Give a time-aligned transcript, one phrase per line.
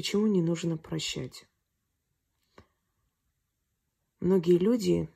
[0.00, 1.46] Почему не нужно прощать?
[4.18, 5.10] Многие люди,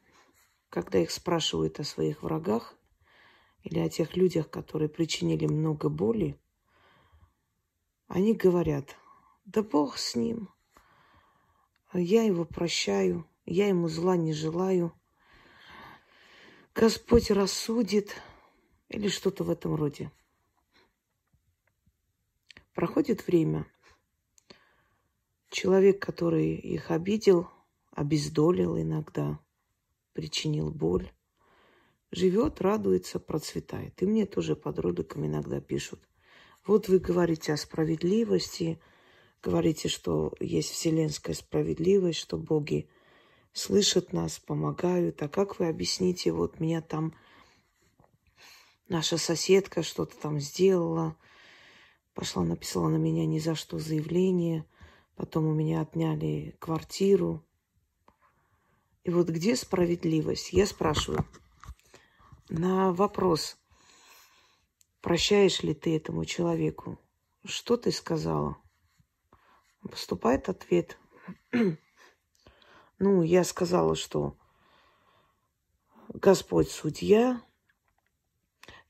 [0.69, 2.77] когда их спрашивают о своих врагах
[3.63, 6.39] или о тех людях, которые причинили много боли,
[8.09, 8.95] они говорят,
[9.47, 10.51] да Бог с ним,
[11.95, 14.93] я его прощаю, я ему зла не желаю,
[16.75, 18.21] Господь рассудит
[18.91, 20.13] или что-то в этом роде.
[22.75, 23.67] Проходит время,
[25.55, 27.49] человек, который их обидел,
[27.93, 29.39] обездолил иногда,
[30.13, 31.13] причинил боль,
[32.11, 34.03] живет, радуется, процветает.
[34.03, 36.01] И мне тоже под роликом иногда пишут.
[36.67, 38.81] Вот вы говорите о справедливости,
[39.43, 42.89] говорите, что есть вселенская справедливость, что боги
[43.53, 45.23] слышат нас, помогают.
[45.23, 47.15] А как вы объясните, вот меня там
[48.89, 51.17] наша соседка что-то там сделала,
[52.13, 54.65] пошла, написала на меня ни за что заявление,
[55.17, 57.45] потом у меня отняли квартиру,
[59.05, 60.53] и вот где справедливость?
[60.53, 61.27] Я спрашиваю.
[62.49, 63.59] На вопрос,
[65.03, 66.99] прощаешь ли ты этому человеку,
[67.45, 68.57] что ты сказала?
[69.83, 70.97] Поступает ответ.
[72.99, 74.39] ну, я сказала, что
[76.09, 77.43] Господь судья.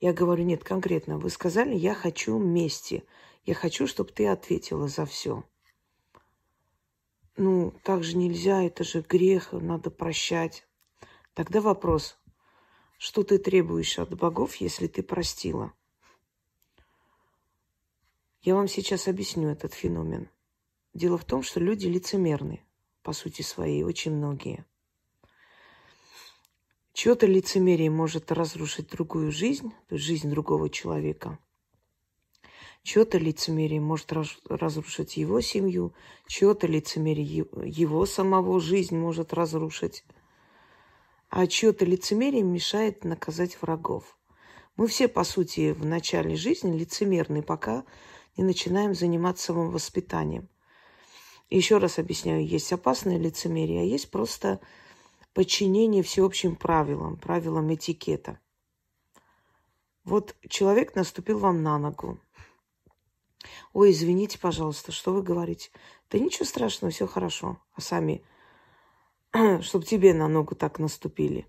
[0.00, 3.04] Я говорю, нет, конкретно, вы сказали, я хочу мести.
[3.44, 5.42] Я хочу, чтобы ты ответила за все.
[7.36, 10.66] Ну, так же нельзя, это же грех, надо прощать.
[11.34, 12.16] Тогда вопрос,
[12.96, 15.72] что ты требуешь от богов, если ты простила?
[18.42, 20.28] Я вам сейчас объясню этот феномен.
[20.92, 22.64] Дело в том, что люди лицемерны,
[23.02, 24.64] по сути своей, очень многие.
[26.92, 31.40] Чье-то лицемерие может разрушить другую жизнь, то есть жизнь другого человека–
[32.84, 35.94] Чье-то лицемерие может разрушить его семью,
[36.26, 40.04] чье-то лицемерие его самого жизнь может разрушить,
[41.30, 44.18] а чье-то лицемерие мешает наказать врагов.
[44.76, 47.84] Мы все, по сути, в начале жизни лицемерны, пока
[48.36, 50.50] не начинаем заниматься самовоспитанием.
[51.48, 54.60] Еще раз объясняю, есть опасное лицемерие, а есть просто
[55.32, 58.38] подчинение всеобщим правилам, правилам этикета.
[60.04, 62.20] Вот человек наступил вам на ногу,
[63.72, 65.70] Ой, извините, пожалуйста, что вы говорите?
[66.10, 67.58] Да ничего страшного, все хорошо.
[67.74, 68.22] А сами,
[69.60, 71.46] чтобы тебе на ногу так наступили.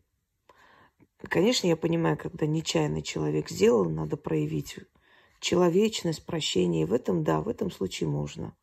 [1.30, 4.78] Конечно, я понимаю, когда нечаянно человек сделал, надо проявить
[5.40, 6.84] человечность, прощение.
[6.84, 8.56] И в этом, да, в этом случае можно.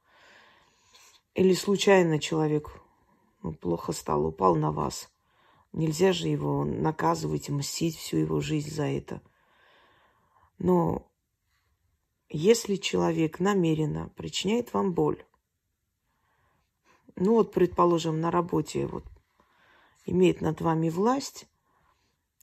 [1.35, 2.81] Или случайно человек
[3.43, 5.09] ну, плохо стал, упал на вас.
[5.73, 9.23] Нельзя же его наказывать, мстить всю его жизнь за это.
[10.59, 11.11] Но
[12.33, 15.23] если человек намеренно причиняет вам боль,
[17.15, 19.05] ну вот, предположим, на работе вот
[20.07, 21.47] имеет над вами власть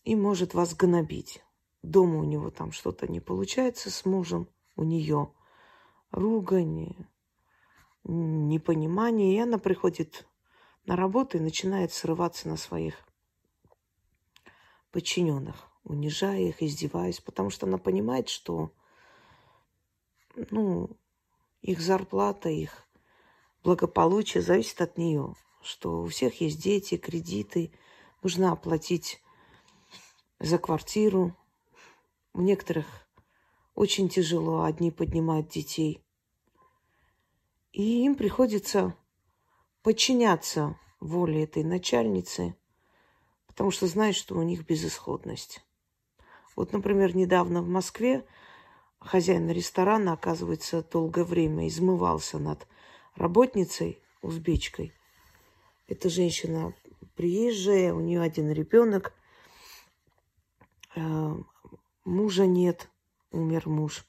[0.04, 1.44] и может вас гнобить.
[1.82, 5.34] Дома у него там что-то не получается с мужем, у нее
[6.12, 6.96] ругань,
[8.04, 10.28] непонимание, и она приходит
[10.86, 12.96] на работу и начинает срываться на своих
[14.92, 18.72] подчиненных, унижая их, издеваясь, потому что она понимает, что
[20.52, 20.90] ну,
[21.62, 22.88] их зарплата, их
[23.64, 27.72] благополучие зависит от нее, что у всех есть дети, кредиты,
[28.24, 29.22] нужно оплатить
[30.40, 31.36] за квартиру.
[32.34, 32.86] У некоторых
[33.76, 36.04] очень тяжело, одни поднимают детей.
[37.72, 38.96] И им приходится
[39.84, 42.56] подчиняться воле этой начальницы,
[43.48, 45.62] потому что знают, что у них безысходность.
[46.56, 48.26] Вот, например, недавно в Москве
[49.00, 52.68] хозяин ресторана, оказывается, долгое время измывался над
[53.16, 54.94] работницей, узбечкой.
[55.88, 56.74] Эта женщина
[57.16, 59.14] приезжая, у нее один ребенок,
[60.96, 61.36] э,
[62.06, 62.90] мужа нет,
[63.32, 64.06] умер муж.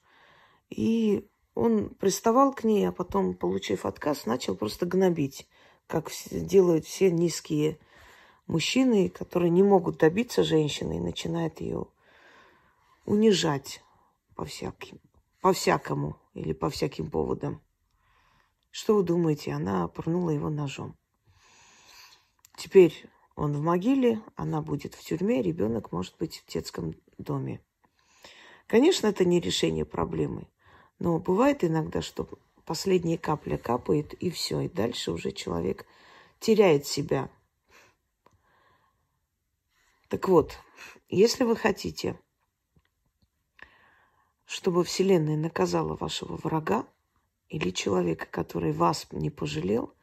[0.69, 5.47] И он приставал к ней, а потом, получив отказ, начал просто гнобить,
[5.87, 7.79] как делают все низкие
[8.47, 11.87] мужчины, которые не могут добиться женщины и начинают ее
[13.05, 13.81] унижать
[14.41, 14.99] по всяким,
[15.39, 17.61] по всякому или по всяким поводам.
[18.71, 19.51] Что вы думаете?
[19.51, 20.97] Она пырнула его ножом.
[22.57, 23.05] Теперь
[23.35, 27.61] он в могиле, она будет в тюрьме, ребенок может быть в детском доме.
[28.65, 30.47] Конечно, это не решение проблемы,
[30.97, 32.27] но бывает иногда, что
[32.65, 35.85] последняя капля капает, и все, и дальше уже человек
[36.39, 37.29] теряет себя.
[40.07, 40.57] Так вот,
[41.09, 42.19] если вы хотите
[44.51, 46.85] чтобы Вселенная наказала вашего врага
[47.47, 49.93] или человека, который вас не пожалел,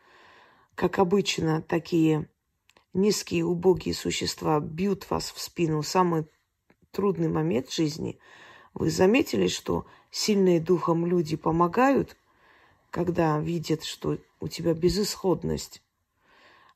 [0.75, 2.31] как обычно, такие
[2.95, 5.83] низкие, убогие существа бьют вас в спину.
[5.83, 6.25] В самый
[6.93, 8.19] трудный момент жизни,
[8.73, 12.17] вы заметили, что сильные духом люди помогают,
[12.89, 15.83] когда видят, что у тебя безысходность,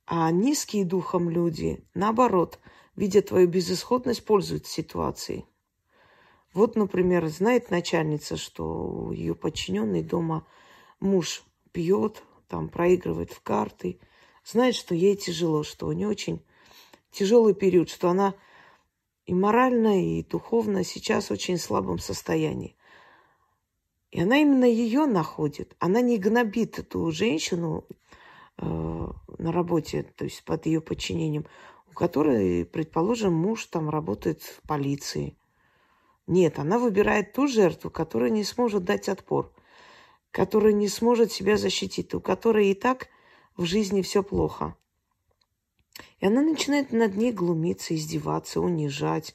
[0.04, 2.58] а низкие духом люди, наоборот,
[2.96, 5.46] видя твою безысходность, пользуются ситуацией.
[6.54, 10.46] Вот, например, знает начальница, что ее подчиненный дома
[11.00, 13.99] муж пьет, там проигрывает в карты,
[14.44, 16.44] знает, что ей тяжело, что у нее очень
[17.10, 18.34] тяжелый период, что она
[19.25, 22.76] и морально, и духовно сейчас в очень слабом состоянии.
[24.10, 25.75] И она именно ее находит.
[25.78, 27.87] Она не гнобит эту женщину
[28.58, 31.46] э, на работе, то есть под ее подчинением,
[31.88, 35.38] у которой, предположим, муж там работает в полиции.
[36.26, 39.52] Нет, она выбирает ту жертву, которая не сможет дать отпор,
[40.30, 43.08] которая не сможет себя защитить, у которой и так
[43.56, 44.76] в жизни все плохо.
[46.20, 49.34] И она начинает над ней глумиться, издеваться, унижать,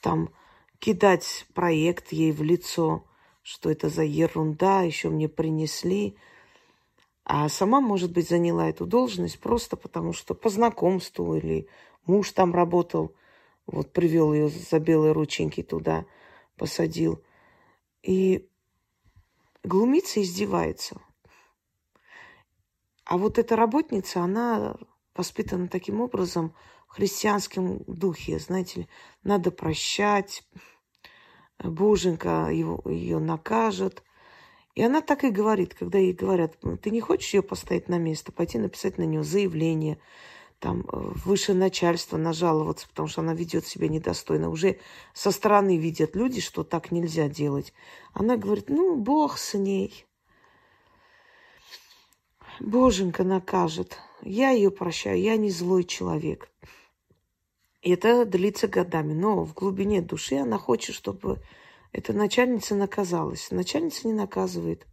[0.00, 0.30] там
[0.78, 3.04] кидать проект ей в лицо–
[3.42, 6.16] что это за ерунда, еще мне принесли.
[7.24, 11.68] А сама, может быть, заняла эту должность просто потому, что по знакомству или
[12.06, 13.14] муж там работал,
[13.66, 16.04] вот привел ее за белые рученьки туда,
[16.62, 17.20] посадил.
[18.04, 18.48] И
[19.64, 21.00] глумится издевается.
[23.04, 24.76] А вот эта работница, она
[25.16, 26.54] воспитана таким образом
[26.86, 28.88] в христианском духе, знаете ли,
[29.24, 30.44] надо прощать,
[31.58, 34.04] Боженька его, ее накажет.
[34.76, 38.30] И она так и говорит, когда ей говорят, ты не хочешь ее поставить на место,
[38.30, 39.98] пойти написать на нее заявление,
[40.62, 40.84] там, э,
[41.24, 44.48] выше начальство нажаловаться, потому что она ведет себя недостойно.
[44.48, 44.78] Уже
[45.12, 47.74] со стороны видят люди, что так нельзя делать.
[48.12, 50.06] Она говорит, ну, Бог с ней.
[52.60, 53.98] Боженька накажет.
[54.22, 56.48] Я ее прощаю, я не злой человек.
[57.80, 59.14] И это длится годами.
[59.14, 61.42] Но в глубине души она хочет, чтобы
[61.90, 63.50] эта начальница наказалась.
[63.50, 64.86] Начальница не наказывает.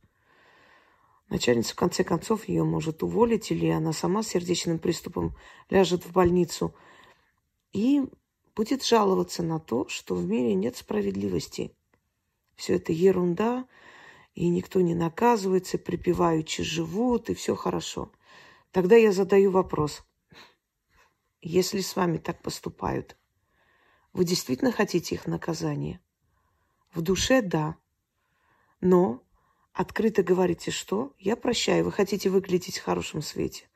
[1.29, 5.35] Начальница, в конце концов, ее может уволить, или она сама с сердечным приступом
[5.69, 6.73] ляжет в больницу
[7.71, 8.03] и
[8.55, 11.71] будет жаловаться на то, что в мире нет справедливости.
[12.55, 13.67] Все это ерунда,
[14.33, 18.11] и никто не наказывается, припеваючи живут, и все хорошо.
[18.71, 20.03] Тогда я задаю вопрос–
[21.41, 23.15] если с вами так поступают,
[24.11, 26.01] вы действительно хотите их наказания?
[26.93, 27.77] В душе– да.
[28.81, 29.23] Но
[29.79, 33.69] открыто говорите, что я прощаю, вы хотите выглядеть в хорошем свете.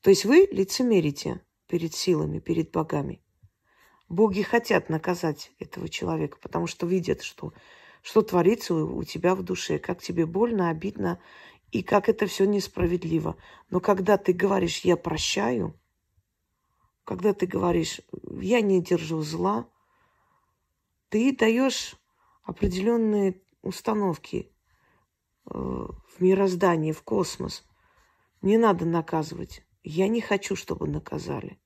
[0.00, 3.20] То есть вы лицемерите перед силами, перед богами.
[4.08, 7.52] Боги хотят наказать этого человека, потому что видят, что,
[8.00, 11.20] что творится у, тебя в душе, как тебе больно, обидно,
[11.72, 13.36] и как это все несправедливо.
[13.70, 15.74] Но когда ты говоришь «я прощаю»,
[17.02, 18.00] когда ты говоришь,
[18.40, 19.68] я не держу зла,
[21.08, 21.96] ты даешь
[22.44, 24.49] определенные установки
[25.50, 27.64] в мироздание, в космос.
[28.42, 29.62] Не надо наказывать.
[29.82, 31.58] Я не хочу, чтобы наказали.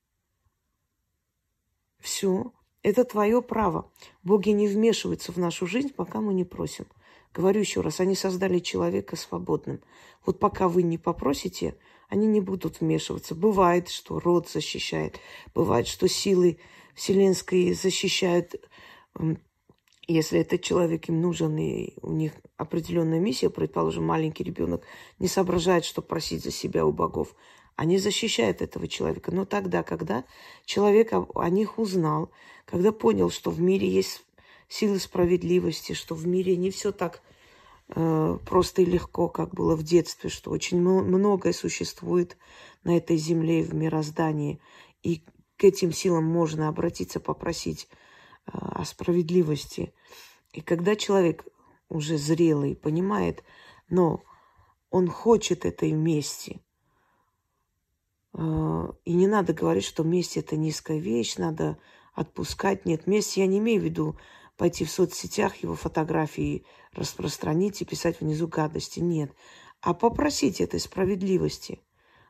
[2.01, 2.53] Все.
[2.83, 3.91] Это твое право.
[4.23, 6.87] Боги не вмешиваются в нашу жизнь, пока мы не просим.
[7.33, 9.81] Говорю еще раз, они создали человека свободным.
[10.25, 11.77] Вот пока вы не попросите,
[12.09, 13.35] они не будут вмешиваться.
[13.35, 15.19] Бывает, что род защищает,
[15.55, 16.59] бывает, что силы
[16.95, 18.55] вселенские защищают,
[20.07, 24.85] если этот человек им нужен, и у них определенная миссия, предположим, маленький ребенок
[25.19, 27.35] не соображает, что просить за себя у богов.
[27.77, 29.33] Они защищают этого человека.
[29.33, 30.25] Но тогда, когда
[30.65, 32.31] человек о них узнал,
[32.67, 34.25] когда понял, что в мире есть
[34.69, 37.23] силы справедливости, что в мире не все так
[37.89, 42.37] Э, просто и легко, как было в детстве, что очень многое существует
[42.83, 44.61] на этой земле и в мироздании.
[45.03, 45.23] И
[45.57, 47.89] к этим силам можно обратиться, попросить
[48.47, 49.95] о справедливости.
[50.53, 51.47] И когда человек
[51.89, 53.43] уже зрелый, понимает,
[53.89, 54.23] но
[54.91, 56.63] он хочет этой мести,
[58.33, 61.79] э, и не надо говорить, что месть– это низкая вещь, надо
[62.15, 62.87] отпускать.
[62.87, 64.17] Нет, месть я не имею в виду
[64.57, 69.01] пойти в соцсетях его фотографии распространить и писать внизу гадости.
[69.01, 69.33] Нет.
[69.81, 71.81] А попросить этой справедливости.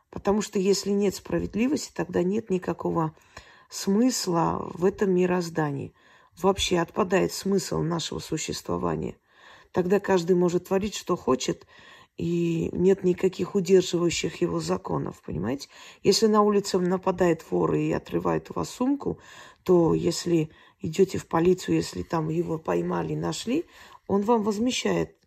[0.09, 3.15] Потому что если нет справедливости, тогда нет никакого
[3.69, 5.93] смысла в этом мироздании.
[6.41, 9.15] Вообще отпадает смысл нашего существования.
[9.71, 11.65] Тогда каждый может творить, что хочет,
[12.17, 15.69] и нет никаких удерживающих его законов, понимаете?
[16.01, 19.19] Если на улице нападает вор и отрывает у вас сумку,
[19.63, 20.49] то если
[20.79, 23.65] идете в полицию, если там его поймали, нашли,
[24.07, 25.17] он вам возмещает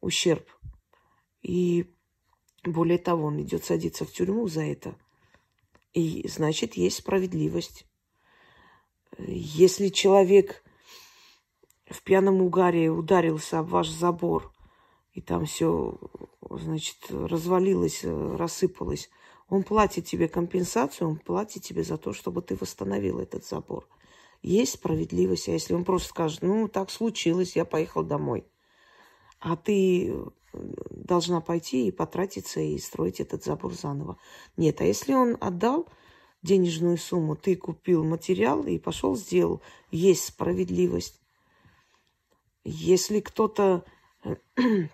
[0.00, 0.48] ущерб.
[1.42, 1.90] И
[2.64, 4.96] более того, он идет садиться в тюрьму за это.
[5.92, 7.86] И значит, есть справедливость.
[9.18, 10.62] Если человек
[11.88, 14.52] в пьяном угаре ударился об ваш забор,
[15.12, 15.98] и там все,
[16.50, 19.08] значит, развалилось, рассыпалось,
[19.48, 23.88] он платит тебе компенсацию, он платит тебе за то, чтобы ты восстановил этот забор.
[24.42, 28.46] Есть справедливость, а если он просто скажет, ну, так случилось, я поехал домой,
[29.40, 30.14] а ты
[30.90, 34.18] должна пойти и потратиться и строить этот забор заново.
[34.56, 35.88] Нет, а если он отдал
[36.42, 41.20] денежную сумму, ты купил материал и пошел сделал, есть справедливость.
[42.64, 43.84] Если кто-то
[44.56, 44.90] в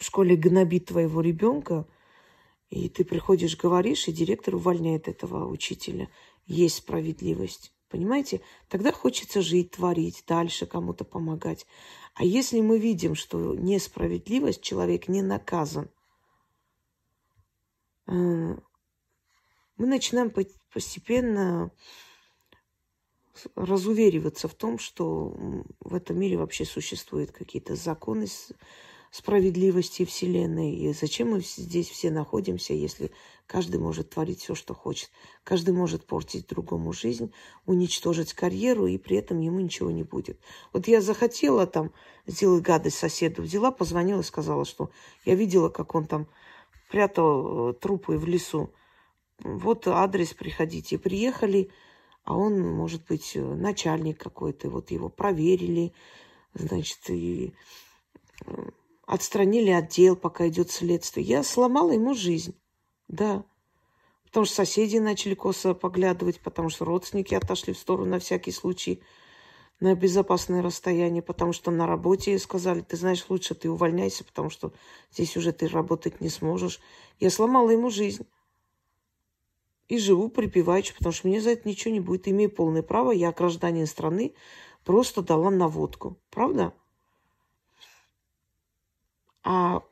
[0.00, 1.86] школе гнобит твоего ребенка,
[2.70, 6.08] и ты приходишь, говоришь, и директор увольняет этого учителя,
[6.46, 7.72] есть справедливость.
[7.88, 8.40] Понимаете?
[8.68, 11.66] Тогда хочется жить, творить, дальше кому-то помогать.
[12.14, 15.90] А если мы видим, что несправедливость, человек не наказан,
[18.06, 18.56] э,
[19.80, 20.30] мы начинаем
[20.74, 21.70] постепенно
[23.56, 25.34] разувериваться в том, что
[25.80, 28.26] в этом мире вообще существуют какие-то законы
[29.10, 30.74] справедливости Вселенной.
[30.74, 33.10] И зачем мы здесь все находимся, если
[33.46, 35.10] каждый может творить все, что хочет?
[35.44, 37.32] Каждый может портить другому жизнь,
[37.64, 40.38] уничтожить карьеру, и при этом ему ничего не будет.
[40.74, 41.90] Вот я захотела там
[42.26, 44.90] сделать гадость соседу, взяла, позвонила, сказала, что
[45.24, 46.26] я видела, как он там
[46.90, 48.70] прятал э, трупы в лесу.
[49.42, 50.98] Вот адрес, приходите.
[50.98, 51.70] Приехали,
[52.24, 54.70] а он, может быть, э, начальник какой-то.
[54.70, 55.92] Вот его проверили,
[56.54, 57.54] значит, и
[58.46, 58.70] э,
[59.06, 61.26] отстранили отдел, пока идет следствие.
[61.26, 62.54] Я сломала ему жизнь.
[63.08, 63.44] Да.
[64.26, 69.02] Потому что соседи начали косо поглядывать, потому что родственники отошли в сторону на всякий случай
[69.80, 74.72] на безопасное расстояние, потому что на работе сказали, ты знаешь, лучше ты увольняйся, потому что
[75.10, 76.80] здесь уже ты работать не сможешь.
[77.18, 78.26] Я сломала ему жизнь.
[79.90, 82.28] И живу припеваючи, потому что мне за это ничего не будет.
[82.28, 84.34] Имею полное право, я гражданин страны,
[84.84, 86.16] просто дала наводку.
[86.30, 86.72] Правда?
[89.42, 89.82] А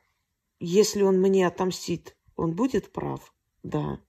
[0.60, 3.34] если он мне отомстит, он будет прав?
[3.64, 4.00] Да.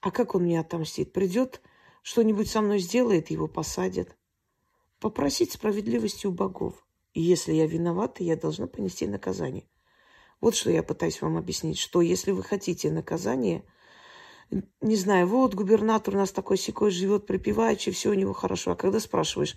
[0.00, 1.12] А как он мне отомстит?
[1.12, 1.60] Придет,
[2.02, 4.16] что-нибудь со мной сделает, его посадят.
[5.00, 6.86] Попросить справедливости у богов.
[7.14, 9.66] И если я виновата, я должна понести наказание.
[10.40, 13.64] Вот что я пытаюсь вам объяснить, что если вы хотите наказание,
[14.80, 18.72] не знаю, вот губернатор у нас такой секой живет припеваючи, все у него хорошо.
[18.72, 19.56] А когда спрашиваешь,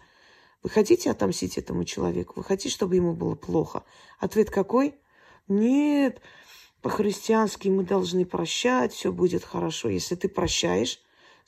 [0.64, 2.34] вы хотите отомстить этому человеку?
[2.38, 3.84] Вы хотите, чтобы ему было плохо?
[4.20, 4.96] Ответ какой?
[5.48, 6.22] Нет,
[6.82, 9.90] по-христиански мы должны прощать, все будет хорошо.
[9.90, 11.00] Если ты прощаешь,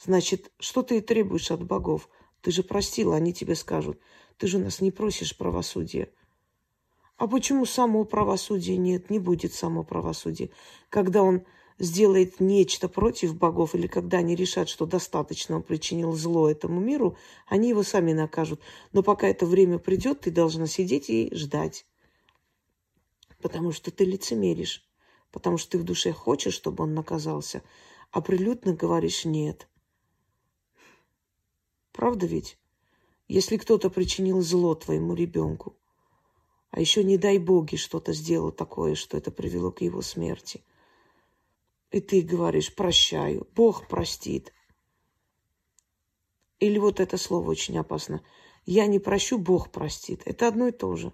[0.03, 2.09] значит, что ты и требуешь от богов?
[2.41, 3.99] Ты же простила, они тебе скажут.
[4.37, 6.09] Ты же нас не просишь правосудия.
[7.17, 9.09] А почему само правосудие нет?
[9.09, 10.51] Не будет само правосудие.
[10.89, 11.43] Когда он
[11.79, 17.17] сделает нечто против богов, или когда они решат, что достаточно он причинил зло этому миру,
[17.45, 18.61] они его сами накажут.
[18.93, 21.85] Но пока это время придет, ты должна сидеть и ждать.
[23.41, 24.83] Потому что ты лицемеришь.
[25.31, 27.61] Потому что ты в душе хочешь, чтобы он наказался,
[28.11, 29.67] а прилюдно говоришь «нет».
[31.91, 32.57] Правда ведь?
[33.27, 35.75] Если кто-то причинил зло твоему ребенку,
[36.71, 40.63] а еще, не дай боги, что-то сделал такое, что это привело к его смерти–
[41.91, 44.53] и ты говоришь «прощаю», Бог простит.
[46.59, 48.21] Или вот это слово очень опасно.
[48.65, 50.21] Я не прощу, Бог простит.
[50.25, 51.13] Это одно и то же.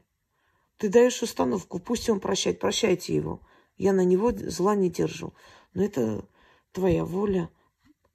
[0.77, 3.41] Ты даешь установку, пусть он прощает, прощайте его.
[3.77, 5.33] Я на него зла не держу.
[5.73, 6.27] Но это
[6.71, 7.49] твоя воля.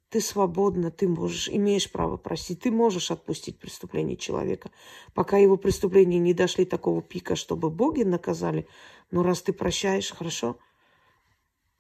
[0.09, 2.61] Ты свободна, ты можешь, имеешь право простить.
[2.61, 4.71] Ты можешь отпустить преступление человека.
[5.15, 8.67] Пока его преступления не дошли такого пика, чтобы боги наказали.
[9.11, 10.57] Но раз ты прощаешь, хорошо–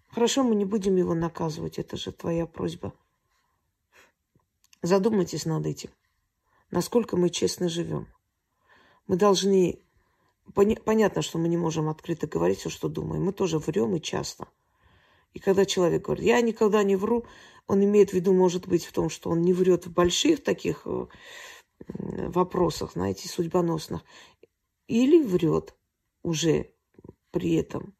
[0.08, 2.92] Хорошо, мы не будем его наказывать, это же твоя просьба.
[4.82, 5.90] Задумайтесь над этим.
[6.70, 8.06] Насколько мы честно живем.
[9.06, 9.80] Мы должны...
[10.54, 13.22] Понятно, что мы не можем открыто говорить все, что думаем.
[13.24, 14.48] Мы тоже врем и часто.
[15.34, 17.26] И когда человек говорит, я никогда не вру,
[17.66, 20.82] он имеет в виду, может быть, в том, что он не врет в больших таких
[20.86, 21.06] э,
[21.86, 24.02] вопросах, знаете, судьбоносных.
[24.86, 25.74] Или врет
[26.22, 26.72] уже
[27.30, 27.94] при этом.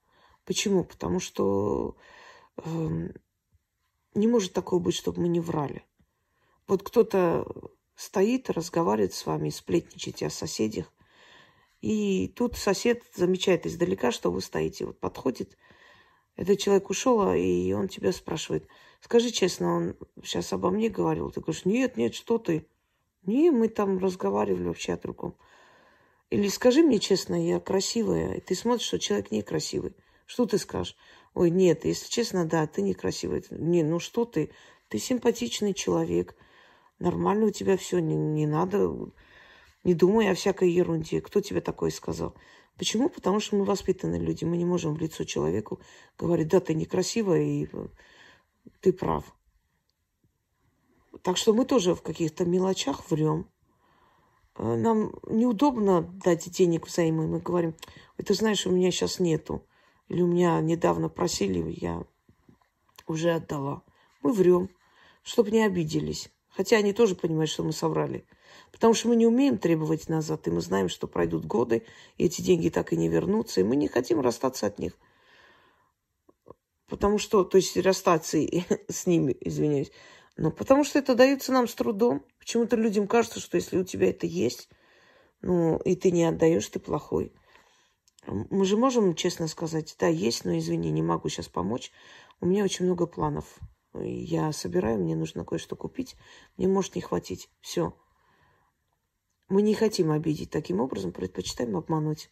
[0.48, 0.82] Почему?
[0.82, 1.94] Потому что
[2.56, 3.08] э,
[4.14, 5.84] не может такого быть, чтобы мы не врали.
[6.66, 7.46] Вот кто-то
[7.94, 10.90] стоит, разговаривает с вами, сплетничаете о соседях,
[11.82, 14.86] и тут сосед замечает издалека, что вы стоите.
[14.86, 15.54] Вот подходит,
[16.34, 18.66] этот человек ушел, а, и он тебя спрашивает,
[19.02, 21.30] скажи честно, он сейчас обо мне говорил?
[21.30, 22.66] Ты говоришь, нет, нет, что ты?
[23.26, 25.36] Не, мы там разговаривали вообще о другом.
[26.30, 29.94] Или скажи мне честно, я красивая, и ты смотришь, что человек некрасивый.
[30.28, 30.94] Что ты скажешь?
[31.32, 33.42] Ой, нет, если честно, да, ты некрасивая.
[33.50, 34.50] Не, ну что ты?
[34.88, 36.36] Ты симпатичный человек.
[36.98, 38.94] Нормально у тебя все, не, не надо,
[39.84, 41.22] не думай о всякой ерунде.
[41.22, 42.34] Кто тебе такое сказал?
[42.76, 43.08] Почему?
[43.08, 44.44] Потому что мы воспитанные люди.
[44.44, 45.80] Мы не можем в лицо человеку
[46.18, 47.66] говорить, да, ты некрасивая, и
[48.80, 49.24] ты прав.
[51.22, 53.48] Так что мы тоже в каких-то мелочах врем.
[54.56, 57.26] Э, нам неудобно дать денег взаймы.
[57.26, 57.74] Мы говорим,
[58.22, 59.64] ты знаешь, у меня сейчас нету.
[60.08, 62.04] Или у меня недавно просили, я
[63.06, 63.82] уже отдала.
[64.22, 64.70] Мы врем,
[65.22, 66.30] чтобы не обиделись.
[66.48, 68.24] Хотя они тоже понимают, что мы соврали.
[68.72, 71.84] Потому что мы не умеем требовать назад, и мы знаем, что пройдут годы,
[72.16, 74.94] и эти деньги так и не вернутся, и мы не хотим расстаться от них.
[76.88, 78.38] Потому что, то есть расстаться
[78.88, 79.92] с ними, извиняюсь.
[80.36, 82.24] Но потому что это дается нам с трудом.
[82.38, 84.68] Почему-то людям кажется, что если у тебя это есть,
[85.42, 87.32] ну, и ты не отдаешь, ты плохой.
[88.28, 91.90] Мы же можем честно сказать, да, есть, но извини, не могу сейчас помочь.
[92.40, 93.58] У меня очень много планов.
[93.94, 96.14] Я собираю, мне нужно кое-что купить.
[96.56, 97.48] Мне может не хватить.
[97.60, 97.94] Все.
[99.48, 102.30] Мы не хотим обидеть таким образом, предпочитаем обмануть.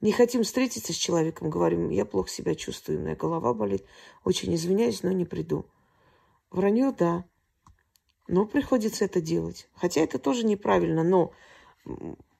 [0.00, 3.86] Не хотим встретиться с человеком, говорим, я плохо себя чувствую, у меня голова болит,
[4.24, 5.64] очень извиняюсь, но не приду.
[6.50, 7.24] Вранье, да.
[8.28, 9.68] Но приходится это делать.
[9.74, 11.32] Хотя это тоже неправильно, но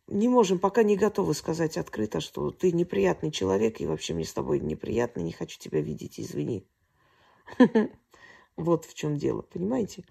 [0.09, 4.33] не можем, пока не готовы сказать открыто, что ты неприятный человек, и вообще мне с
[4.33, 6.67] тобой неприятно, не хочу тебя видеть, извини.
[8.57, 10.03] Вот в чем дело, понимаете?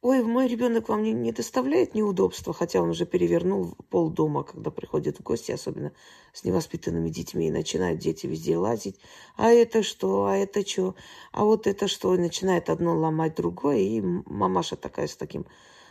[0.00, 4.70] Ой, мой ребенок вам не, не доставляет неудобства, хотя он уже перевернул пол дома, когда
[4.70, 5.92] приходят в гости, особенно
[6.32, 9.00] с невоспитанными детьми, и начинают дети везде лазить.
[9.36, 10.26] А это что?
[10.26, 10.94] А это что?
[11.32, 12.14] А вот это что?
[12.14, 15.46] И начинает одно ломать другое, и мамаша такая с таким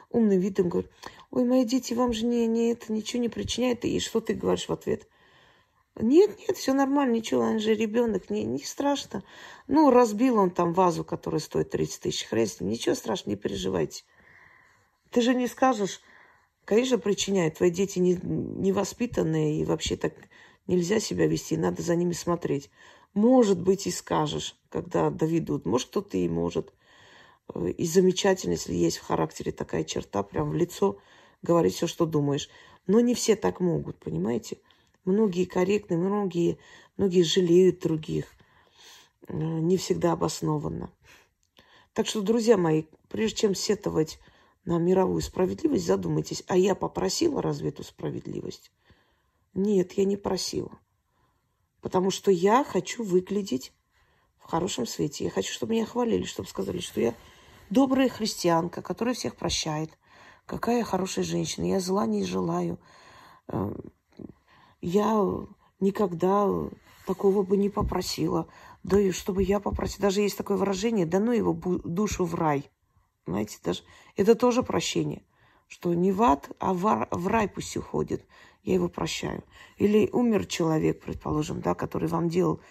[0.09, 0.91] умным видом говорит,
[1.31, 3.85] ой, мои дети, вам же не, не это ничего не причиняет.
[3.85, 5.07] И что ты говоришь в ответ?
[5.99, 9.23] Нет, нет, все нормально, ничего, он же ребенок, не, не страшно.
[9.67, 14.03] Ну, разбил он там вазу, которая стоит 30 тысяч хрест, ничего страшного, не переживайте.
[15.09, 16.01] Ты же не скажешь,
[16.65, 20.13] конечно, причиняет, твои дети не, невоспитанные, и вообще так
[20.67, 22.69] нельзя себя вести, надо за ними смотреть.
[23.15, 25.65] Может быть, и скажешь, когда доведут.
[25.65, 26.73] Может, кто-то и может.
[27.55, 30.97] И замечательно, если есть в характере такая черта, прям в лицо
[31.41, 32.49] говорить все, что думаешь.
[32.87, 34.59] Но не все так могут, понимаете?
[35.05, 36.57] Многие корректны, многие,
[36.97, 38.25] многие жалеют других.
[39.27, 40.91] Э, не всегда обоснованно.
[41.93, 44.19] Так что, друзья мои, прежде чем сетовать
[44.65, 48.71] на мировую справедливость, задумайтесь, а я попросила разве эту справедливость?
[49.53, 50.77] Нет, я не просила.
[51.81, 53.73] Потому что я хочу выглядеть
[54.37, 55.23] в хорошем свете.
[55.23, 57.15] Я хочу, чтобы меня хвалили, чтобы сказали, что я
[57.69, 59.97] добрая христианка, которая всех прощает.
[60.45, 61.65] Какая хорошая женщина.
[61.65, 62.79] Я зла не желаю.
[63.47, 63.73] Э,
[64.81, 65.25] я
[65.79, 66.47] никогда
[67.05, 68.47] такого бы не попросила.
[68.83, 70.03] Да и чтобы я попросила.
[70.03, 72.69] Даже есть такое выражение, да ну его душу в рай.
[73.25, 73.83] Знаете, даже
[74.15, 75.23] это тоже прощение.
[75.67, 78.25] Что не в ад, а в рай пусть уходит.
[78.63, 79.43] Я его прощаю.
[79.77, 82.61] Или умер человек, предположим, да, который вам делал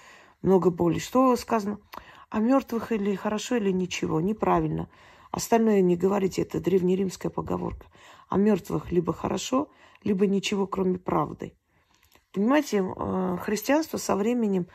[0.41, 0.99] много боли.
[0.99, 1.79] Что сказано?
[2.29, 4.21] О мертвых или хорошо, или ничего.
[4.21, 4.89] Неправильно.
[5.31, 7.87] Остальное не говорите, это древнеримская поговорка.
[8.29, 9.69] О мертвых либо хорошо,
[10.03, 11.55] либо ничего, кроме правды.
[12.33, 14.67] Понимаете, э, христианство со временем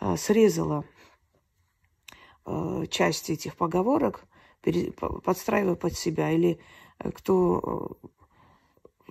[0.00, 0.84] э, срезало
[2.44, 4.24] э, часть этих поговорок,
[5.24, 6.30] подстраивая под себя.
[6.30, 6.60] Или
[7.14, 7.98] кто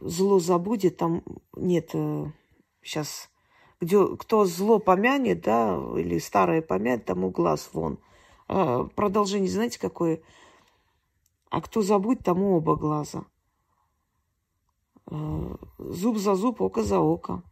[0.02, 1.24] зло забудет, там
[1.56, 1.92] нет
[2.82, 3.30] сейчас,
[3.80, 8.00] где, кто зло помянет, да, или старое помянет, тому глаз вон.
[8.48, 10.22] Продолжение, знаете, какое?
[11.50, 13.26] А кто забудет, тому оба глаза.
[15.06, 17.44] Зуб за зуб, око за око.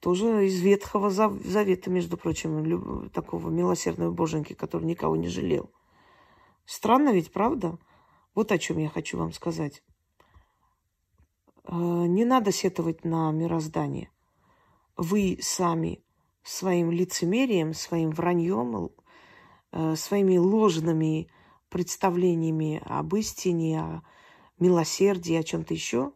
[0.00, 5.70] Тоже из Ветхого Завета, между прочим, такого милосердного боженьки, который никого не жалел.
[6.64, 7.78] Странно ведь, правда?
[8.34, 9.82] Вот о чем я хочу вам сказать.
[11.64, 14.10] Э, не надо сетовать на мироздание.
[14.96, 16.02] Вы сами
[16.42, 18.90] своим лицемерием, своим враньем,
[19.72, 21.28] э, своими ложными
[21.68, 24.02] представлениями об истине, о
[24.58, 26.12] милосердии, о чем-то еще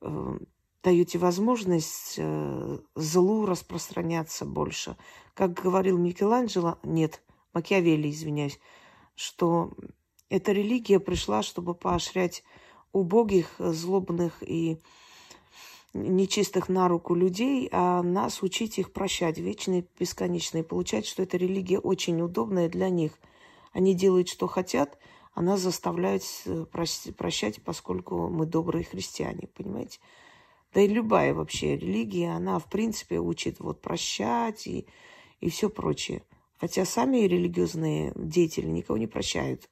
[0.00, 0.38] э,
[0.82, 4.96] даете возможность э, злу распространяться больше.
[5.34, 8.60] Как говорил Микеланджело, нет, Макиавелли, извиняюсь,
[9.16, 9.72] что
[10.28, 12.44] эта религия пришла, чтобы поощрять
[12.92, 14.78] убогих, злобных и
[16.02, 20.62] нечистых на руку людей, а нас учить их прощать вечно и бесконечно.
[20.62, 23.12] Получается, что эта религия очень удобная для них.
[23.72, 24.98] Они делают, что хотят,
[25.34, 26.22] а нас заставляют
[26.70, 29.98] прощать, поскольку мы добрые христиане, понимаете?
[30.76, 34.86] да и любая вообще религия, она, в принципе, учит вот прощать и,
[35.40, 36.22] и все прочее.
[36.60, 39.70] Хотя сами религиозные деятели никого не прощают.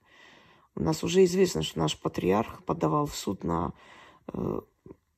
[0.74, 3.74] У нас уже известно, что наш патриарх подавал в суд на
[4.32, 4.60] э,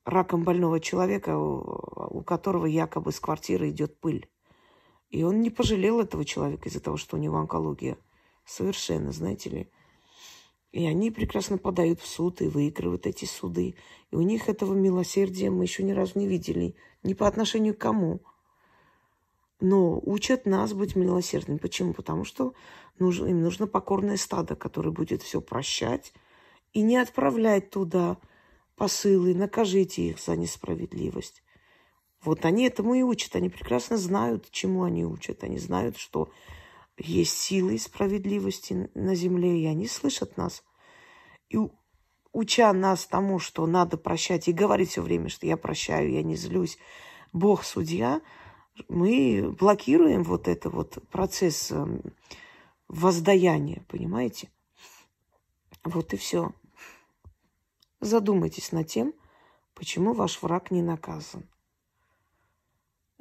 [0.06, 4.28] раком больного человека, у, которого якобы с квартиры идет пыль.
[5.10, 7.98] И он не пожалел этого человека из-за того, что у него онкология.
[8.44, 9.70] Совершенно, знаете ли.
[10.70, 13.74] И они прекрасно подают в суд и выигрывают эти суды.
[14.10, 16.76] И у них этого милосердия мы еще ни разу не видели.
[17.02, 18.20] Ни по отношению к кому.
[19.58, 21.58] Но учат нас быть милосердными.
[21.58, 21.94] Почему?
[21.94, 22.54] Потому что
[22.98, 26.12] нужно, им нужно покорное стадо, которое будет все прощать
[26.72, 28.18] и не отправлять туда
[28.76, 31.42] посылы, накажите их за несправедливость.
[32.22, 33.36] Вот они этому и учат.
[33.36, 35.44] Они прекрасно знают, чему они учат.
[35.44, 36.30] Они знают, что
[36.98, 40.64] есть силы справедливости на земле, и они слышат нас.
[41.48, 41.58] И
[42.32, 46.36] уча нас тому, что надо прощать, и говорить все время, что я прощаю, я не
[46.36, 46.78] злюсь,
[47.32, 48.20] Бог судья,
[48.88, 52.02] мы блокируем вот это вот процесс эм,
[52.88, 54.50] воздаяния, понимаете?
[55.84, 56.52] Вот и все.
[58.00, 59.14] Задумайтесь над тем,
[59.74, 61.48] почему ваш враг не наказан.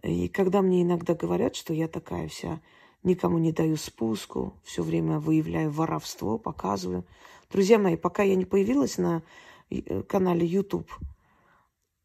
[0.03, 2.61] И когда мне иногда говорят, что я такая вся,
[3.03, 7.05] никому не даю спуску, все время выявляю воровство, показываю.
[7.51, 9.23] Друзья мои, пока я не появилась на
[9.69, 10.91] э, канале YouTube,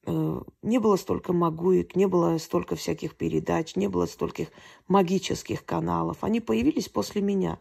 [0.07, 4.49] э, не было столько магуек, не было столько всяких передач, не было стольких
[4.87, 6.23] магических каналов.
[6.23, 7.59] Они появились после меня.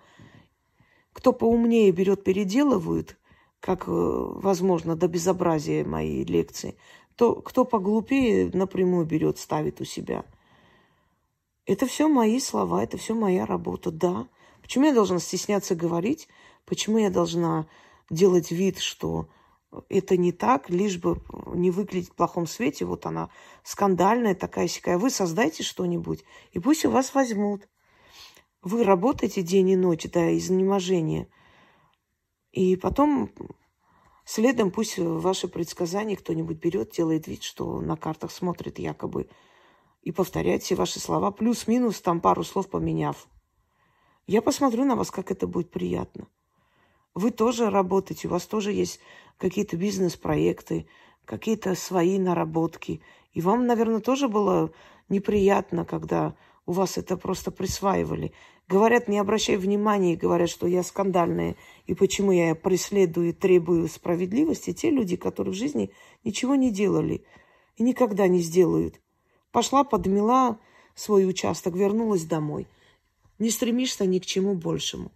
[1.13, 3.17] Кто поумнее берет, переделывают,
[3.59, 6.77] как, э, возможно, до безобразия мои лекции–
[7.19, 10.23] кто, кто поглупее напрямую берет, ставит у себя.
[11.65, 14.29] Это все мои слова, это все моя работа, да.
[14.61, 16.29] Почему я должна стесняться говорить?
[16.65, 17.67] Почему я должна
[18.09, 19.27] делать вид, что
[19.89, 21.21] это не так, лишь бы
[21.53, 22.85] не выглядеть в плохом свете.
[22.85, 23.29] Вот она
[23.63, 24.97] скандальная такая сякая.
[24.97, 27.67] Вы создайте что-нибудь, и пусть у вас возьмут.
[28.61, 31.27] Вы работаете день и ночь до изнеможения.
[32.51, 33.31] И потом
[34.31, 39.27] Следом пусть ваши предсказания кто-нибудь берет, делает вид, что на картах смотрит якобы,
[40.03, 43.27] и повторяет все ваши слова, плюс-минус, там пару слов поменяв.
[44.27, 46.27] Я посмотрю на вас, как это будет приятно.
[47.15, 48.99] Вы тоже работаете, у вас тоже есть
[49.39, 50.87] какие-то бизнес-проекты,
[51.25, 53.01] какие-то свои наработки.
[53.33, 54.71] И вам, наверное, тоже было
[55.09, 56.35] неприятно, когда
[56.67, 58.31] у вас это просто присваивали.
[58.69, 61.55] Говорят, не обращай внимания, говорят, что я скандальная,
[61.87, 65.91] и почему я преследую и требую справедливости, те люди, которые в жизни
[66.23, 67.25] ничего не делали
[67.77, 69.01] и никогда не сделают.
[69.51, 70.59] Пошла, подмела
[70.93, 72.67] свой участок, вернулась домой.
[73.39, 75.11] Не стремишься ни к чему большему.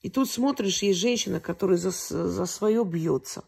[0.00, 3.42] И тут смотришь, есть женщина, которая за, за свое бьется.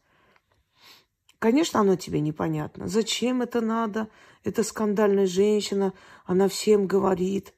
[1.38, 2.88] Конечно, оно тебе непонятно.
[2.88, 4.08] Зачем это надо?
[4.42, 5.92] Это скандальная женщина,
[6.24, 7.54] она всем говорит.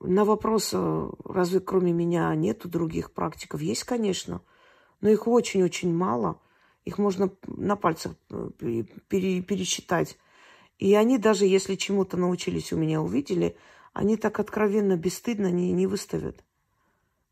[0.00, 3.60] На вопрос, э, разве кроме меня нету других практиков?
[3.60, 4.40] Есть, конечно,
[5.02, 6.40] но их очень-очень мало.
[6.86, 8.50] Их можно на пальцах э,
[9.08, 10.18] пере, пересчитать.
[10.78, 13.56] И они даже если чему-то научились у меня, увидели,
[13.92, 16.42] они так откровенно, бесстыдно не, не выставят.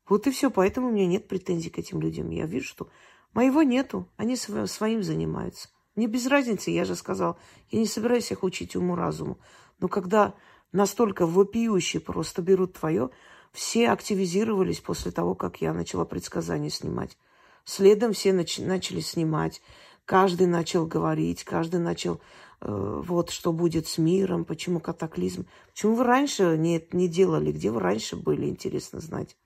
[0.07, 0.51] Вот и все.
[0.51, 2.29] Поэтому у меня нет претензий к этим людям.
[2.29, 2.89] Я вижу, что
[3.33, 4.07] моего нету.
[4.19, 5.71] Они своим занимаются.
[5.99, 7.37] Мне без разницы, я же сказал,
[7.71, 9.37] я не собираюсь их учить уму-разуму.
[9.81, 10.35] Но когда
[10.71, 13.11] настолько вопиющие просто берут твое,
[13.51, 17.19] все активизировались после того, как я начала предсказания снимать.
[17.65, 19.61] Следом все нач- начали снимать,
[20.05, 22.21] каждый начал говорить, каждый начал,
[22.61, 25.47] э, вот, что будет с миром, почему катаклизм.
[25.73, 29.37] Почему вы раньше не, не делали, где вы раньше были, интересно знать.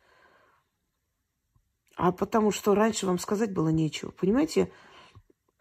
[1.97, 4.11] А потому что раньше вам сказать было нечего.
[4.11, 4.71] Понимаете,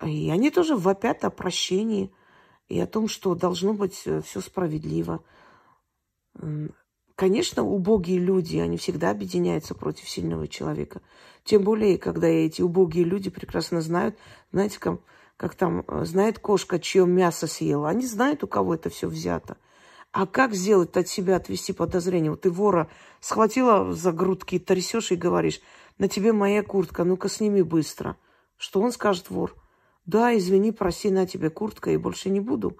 [0.01, 2.11] и они тоже вопят о прощении
[2.67, 5.23] и о том, что должно быть э, все справедливо.
[7.15, 11.01] Конечно, убогие люди, они всегда объединяются против сильного человека.
[11.43, 14.15] Тем более, когда эти убогие люди прекрасно знают,
[14.51, 15.01] знаете, как,
[15.37, 17.89] как там, э, знает кошка, чье мясо съела.
[17.89, 19.57] Они знают, у кого это все взято.
[20.11, 22.31] А как сделать от себя, отвести подозрение?
[22.31, 25.61] Вот ты вора схватила за грудки, трясешь и говоришь,
[25.99, 28.17] на тебе моя куртка, ну-ка сними быстро.
[28.57, 29.55] Что он скажет, вор?
[30.05, 32.77] Да, извини, проси, на тебе куртка, и больше не буду.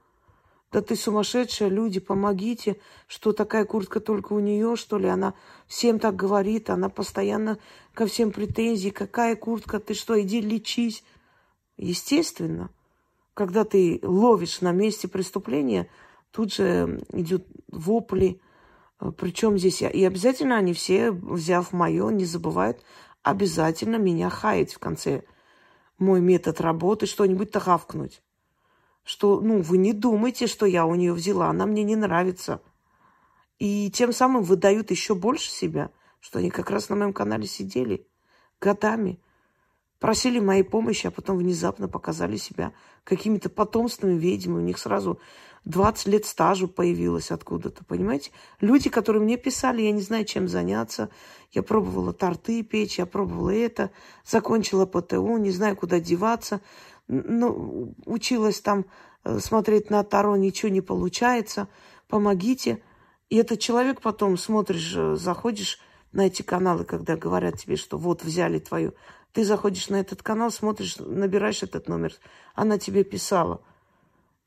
[0.72, 2.78] Да ты сумасшедшая, люди, помогите.
[3.08, 5.08] Что такая куртка только у нее, что ли?
[5.08, 5.34] Она
[5.68, 7.58] всем так говорит, она постоянно
[7.94, 8.90] ко всем претензии.
[8.90, 9.80] Какая куртка?
[9.80, 11.04] Ты что, иди лечись.
[11.78, 12.70] Естественно,
[13.34, 15.90] когда ты ловишь на месте преступления,
[16.32, 18.40] тут же идут вопли.
[19.18, 22.82] Причем здесь и обязательно они все, взяв мое, не забывают
[23.24, 25.24] обязательно меня хаять в конце
[26.02, 28.22] мой метод работы, что-нибудь-то хавкнуть.
[29.04, 32.62] Что, ну, вы не думайте, что я у нее взяла, она мне не нравится.
[33.60, 38.08] И тем самым выдают еще больше себя, что они как раз на моем канале сидели
[38.60, 39.20] годами,
[40.02, 44.64] просили моей помощи, а потом внезапно показали себя какими-то потомственными ведьмами.
[44.64, 45.20] У них сразу
[45.66, 48.32] 20 лет стажу появилось откуда-то, понимаете?
[48.62, 51.12] Люди, которые мне писали, я не знаю, чем заняться.
[51.52, 53.92] Я пробовала торты печь, я пробовала это,
[54.26, 56.62] закончила ПТУ, не знаю, куда деваться.
[57.08, 58.86] Ну, училась там
[59.24, 61.68] э, смотреть на Таро, ничего не получается.
[62.08, 62.82] Помогите.
[63.30, 65.80] И этот человек потом смотришь, э, заходишь
[66.12, 68.96] на эти каналы, когда говорят тебе, что вот взяли твою
[69.34, 72.14] ты заходишь на этот канал, смотришь, набираешь этот номер.
[72.54, 73.64] Она тебе писала.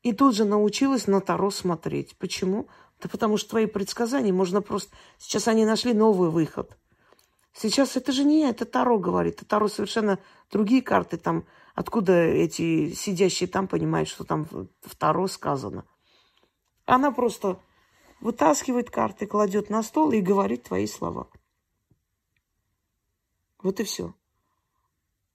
[0.03, 2.15] И тут же научилась на Таро смотреть.
[2.17, 2.67] Почему?
[3.01, 4.95] Да потому что твои предсказания можно просто...
[5.17, 6.77] Сейчас они нашли новый выход.
[7.53, 9.37] Сейчас это же не я, это Таро говорит.
[9.37, 10.19] Это Таро совершенно
[10.51, 11.45] другие карты там.
[11.73, 15.85] Откуда эти сидящие там понимают, что там в Таро сказано.
[16.85, 17.59] Она просто
[18.21, 21.27] вытаскивает карты, кладет на стол и говорит твои слова.
[23.63, 24.13] Вот и все.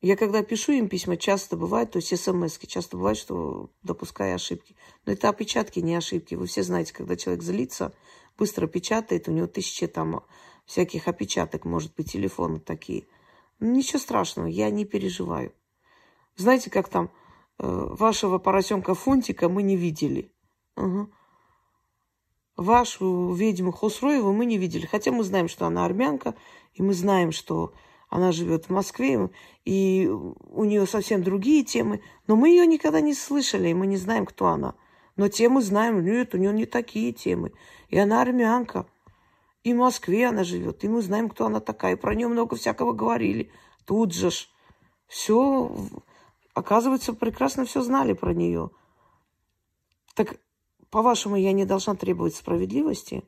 [0.01, 4.75] Я когда пишу им письма, часто бывает, то есть смс часто бывает, что допускаю ошибки.
[5.05, 6.35] Но это опечатки, не ошибки.
[6.35, 7.93] Вы все знаете, когда человек злится,
[8.39, 10.25] быстро печатает, у него тысячи там
[10.65, 13.07] всяких опечаток, может быть, телефоны такие.
[13.59, 15.53] Ну, ничего страшного, я не переживаю.
[16.37, 17.11] Знаете, как там,
[17.59, 20.33] э, вашего поросенка Фунтика мы не видели.
[20.77, 21.11] Угу.
[22.57, 24.87] Вашу ведьму Хосроеву мы не видели.
[24.87, 26.35] Хотя мы знаем, что она армянка,
[26.73, 27.75] и мы знаем, что
[28.11, 29.31] она живет в Москве,
[29.65, 32.03] и у нее совсем другие темы.
[32.27, 34.75] Но мы ее никогда не слышали, и мы не знаем, кто она.
[35.17, 37.53] Но темы знаем, нет, у нее не такие темы.
[37.89, 38.87] И она армянка.
[39.63, 41.95] И в Москве она живет, и мы знаем, кто она такая.
[41.95, 43.53] И про нее много всякого говорили.
[43.85, 44.49] Тут же ж.
[45.07, 45.75] Все,
[46.55, 48.71] оказывается, прекрасно все знали про нее.
[50.15, 50.37] Так,
[50.91, 53.23] по-вашему, я не должна требовать справедливости?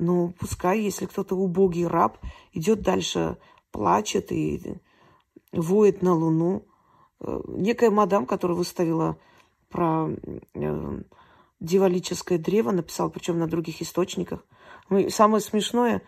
[0.00, 2.16] Ну, пускай, если кто-то убогий раб,
[2.54, 3.36] идет дальше,
[3.70, 4.78] плачет и
[5.52, 6.64] воет на луну.
[7.20, 9.18] Э, некая мадам, которая выставила
[9.68, 10.08] про
[10.54, 11.02] э,
[11.60, 14.42] дьяволическое древо, написала, причем на других источниках.
[15.10, 16.00] Самое смешное,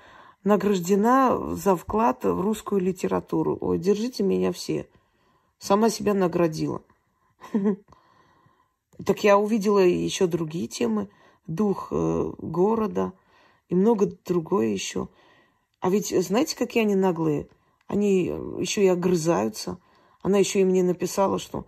[0.42, 3.58] награждена за вклад в русскую литературу.
[3.60, 4.88] Ой, держите меня все.
[5.58, 6.82] Сама себя наградила.
[9.04, 11.08] Так я увидела еще другие темы.
[11.48, 13.12] Дух э, города–
[13.72, 15.08] и много другое еще.
[15.80, 17.48] А ведь знаете, какие они наглые?
[17.86, 18.26] Они
[18.58, 19.78] еще и огрызаются.
[20.20, 21.66] Она еще и мне написала, что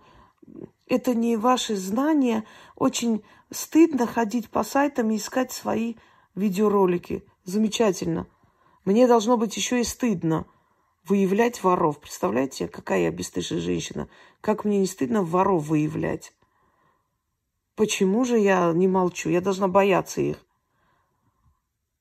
[0.85, 2.45] это не ваши знания.
[2.75, 5.95] Очень стыдно ходить по сайтам и искать свои
[6.35, 7.25] видеоролики.
[7.43, 8.27] Замечательно.
[8.83, 10.45] Мне должно быть еще и стыдно
[11.05, 11.99] выявлять воров.
[11.99, 14.09] Представляете, какая я бесстыжая женщина?
[14.41, 16.33] Как мне не стыдно воров выявлять?
[17.75, 19.29] Почему же я не молчу?
[19.29, 20.45] Я должна бояться их.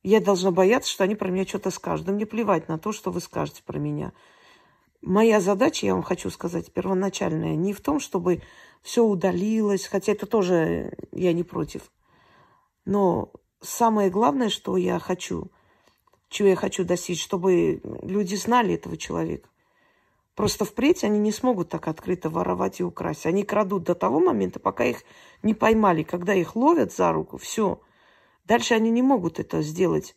[0.05, 2.07] Я должна бояться, что они про меня что-то скажут.
[2.07, 4.13] Да мне плевать на то, что вы скажете про меня.
[5.01, 8.43] Моя задача, я вам хочу сказать, первоначальная, не в том, чтобы
[8.83, 11.91] все удалилось, хотя это тоже я не против.
[12.85, 15.51] Но самое главное, что я хочу,
[16.29, 19.49] чего я хочу достичь, чтобы люди знали этого человека.
[20.35, 23.25] Просто впредь они не смогут так открыто воровать и украсть.
[23.25, 24.99] Они крадут до того момента, пока их
[25.43, 26.03] не поймали.
[26.03, 27.81] Когда их ловят за руку, все–
[28.45, 30.17] Дальше они не могут это сделать,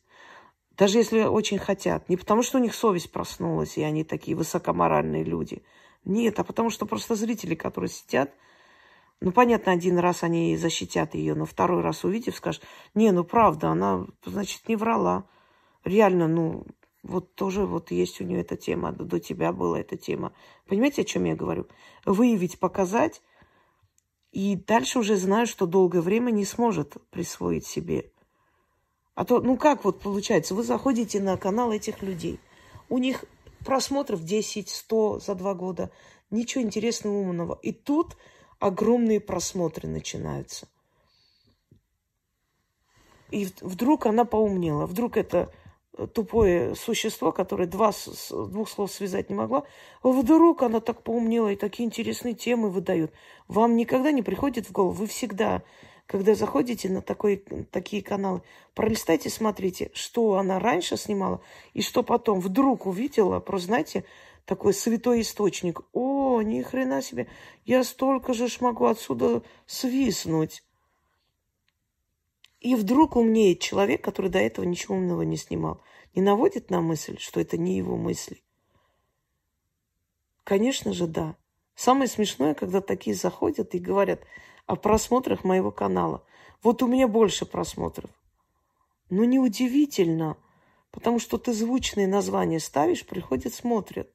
[0.72, 2.10] даже если очень хотят.
[2.10, 5.64] Не потому, что у них совесть проснулась, и они такие высокоморальные люди.
[6.04, 8.34] Нет, а потому что просто зрители, которые сидят,
[9.20, 12.64] ну, понятно, один раз они защитят ее, но второй раз увидев, скажут,
[12.94, 15.26] не, ну, правда, она, значит, не врала.
[15.84, 16.68] Реально, ну,
[17.02, 20.34] вот тоже вот есть у нее эта тема, до тебя была эта тема.
[20.68, 21.68] Понимаете, о чем я говорю?
[22.06, 23.22] Выявить, показать,
[24.32, 28.12] и дальше уже знаю, что долгое время не сможет присвоить себе.
[29.18, 32.40] А то, ну как вот получается, вы заходите на канал этих людей,
[32.88, 33.26] у них
[33.66, 35.90] просмотров 10, 100 за два года,
[36.30, 37.58] ничего интересного, умного.
[37.64, 38.16] И тут
[38.60, 40.68] огромные просмотры начинаются.
[43.32, 45.52] И вдруг она поумнела, вдруг это
[46.14, 47.94] тупое существо, которое два,
[48.30, 49.64] двух слов связать не могла,
[50.04, 53.12] вдруг она так поумнела и такие интересные темы выдает.
[53.48, 55.64] Вам никогда не приходит в голову, вы всегда
[56.08, 58.42] когда заходите на такой, такие каналы,
[58.74, 61.42] пролистайте, смотрите, что она раньше снимала
[61.74, 63.42] и что потом вдруг увидела.
[63.42, 64.06] Просто, знаете,
[64.46, 65.82] такой святой источник.
[65.92, 67.28] О, ни хрена себе,
[67.66, 70.64] я столько же ж могу отсюда свиснуть.
[72.62, 75.82] И вдруг умнеет человек, который до этого ничего умного не снимал.
[76.16, 78.42] Не наводит на мысль, что это не его мысли?
[80.46, 81.36] Конечно же, да.
[81.76, 84.22] Самое смешное, когда такие заходят и говорят
[84.68, 86.24] о просмотрах моего канала.
[86.62, 88.12] Вот у меня больше просмотров.
[89.10, 90.38] Ну, неудивительно,
[90.92, 94.12] потому что ты звучные названия ставишь, приходят, смотрят.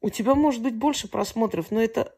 [0.00, 2.14] У тебя может быть больше просмотров, но это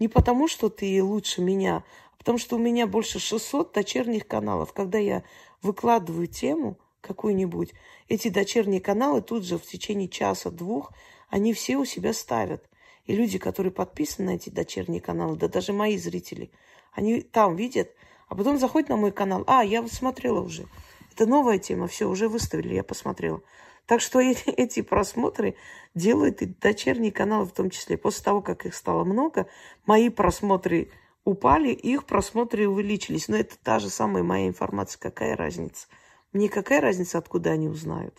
[0.00, 4.72] не потому, что ты лучше меня, а потому что у меня больше 600 дочерних каналов.
[4.72, 5.22] Когда я
[5.62, 7.72] выкладываю тему какую-нибудь,
[8.08, 10.92] эти дочерние каналы тут же в течение часа-двух,
[11.28, 12.68] они все у себя ставят.
[13.06, 16.50] И люди, которые подписаны на эти дочерние каналы, да даже мои зрители,
[16.92, 17.90] они там видят,
[18.28, 19.44] а потом заходят на мой канал.
[19.46, 20.66] А, я смотрела уже.
[21.12, 23.42] Это новая тема, все, уже выставили, я посмотрела.
[23.86, 25.56] Так что эти просмотры
[25.94, 27.96] делают и дочерние каналы в том числе.
[27.96, 29.46] После того, как их стало много,
[29.84, 30.90] мои просмотры
[31.24, 33.28] упали, их просмотры увеличились.
[33.28, 35.00] Но это та же самая моя информация.
[35.00, 35.88] Какая разница?
[36.32, 38.18] Мне какая разница, откуда они узнают?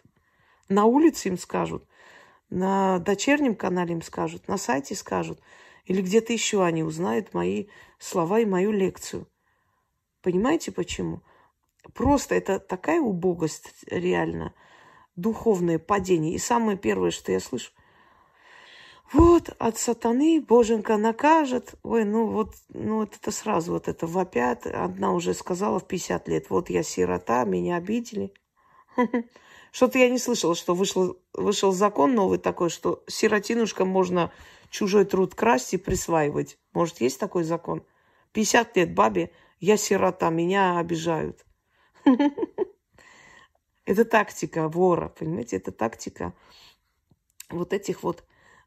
[0.69, 1.87] На улице им скажут
[2.49, 5.41] на дочернем канале им скажут, на сайте скажут,
[5.85, 7.67] или где-то еще они узнают мои
[7.99, 9.27] слова и мою лекцию.
[10.21, 11.21] Понимаете почему?
[11.93, 14.53] Просто это такая убогость реально,
[15.15, 16.33] духовное падение.
[16.33, 17.71] И самое первое, что я слышу,
[19.11, 21.75] вот от сатаны Боженька накажет.
[21.83, 24.65] Ой, ну вот, ну вот это сразу вот это вопят.
[24.65, 28.33] Одна уже сказала в 50 лет, вот я сирота, меня обидели.
[29.73, 34.31] Что-то я не слышала, что вышел, вышел закон новый такой, что сиротинушкам можно
[34.69, 36.59] чужой труд красть и присваивать.
[36.73, 37.83] Может, есть такой закон?
[38.33, 41.43] 50 лет бабе, я сирота, меня обижают.
[43.85, 45.55] Это тактика вора, понимаете?
[45.55, 46.35] Это тактика
[47.49, 48.23] вот этих вот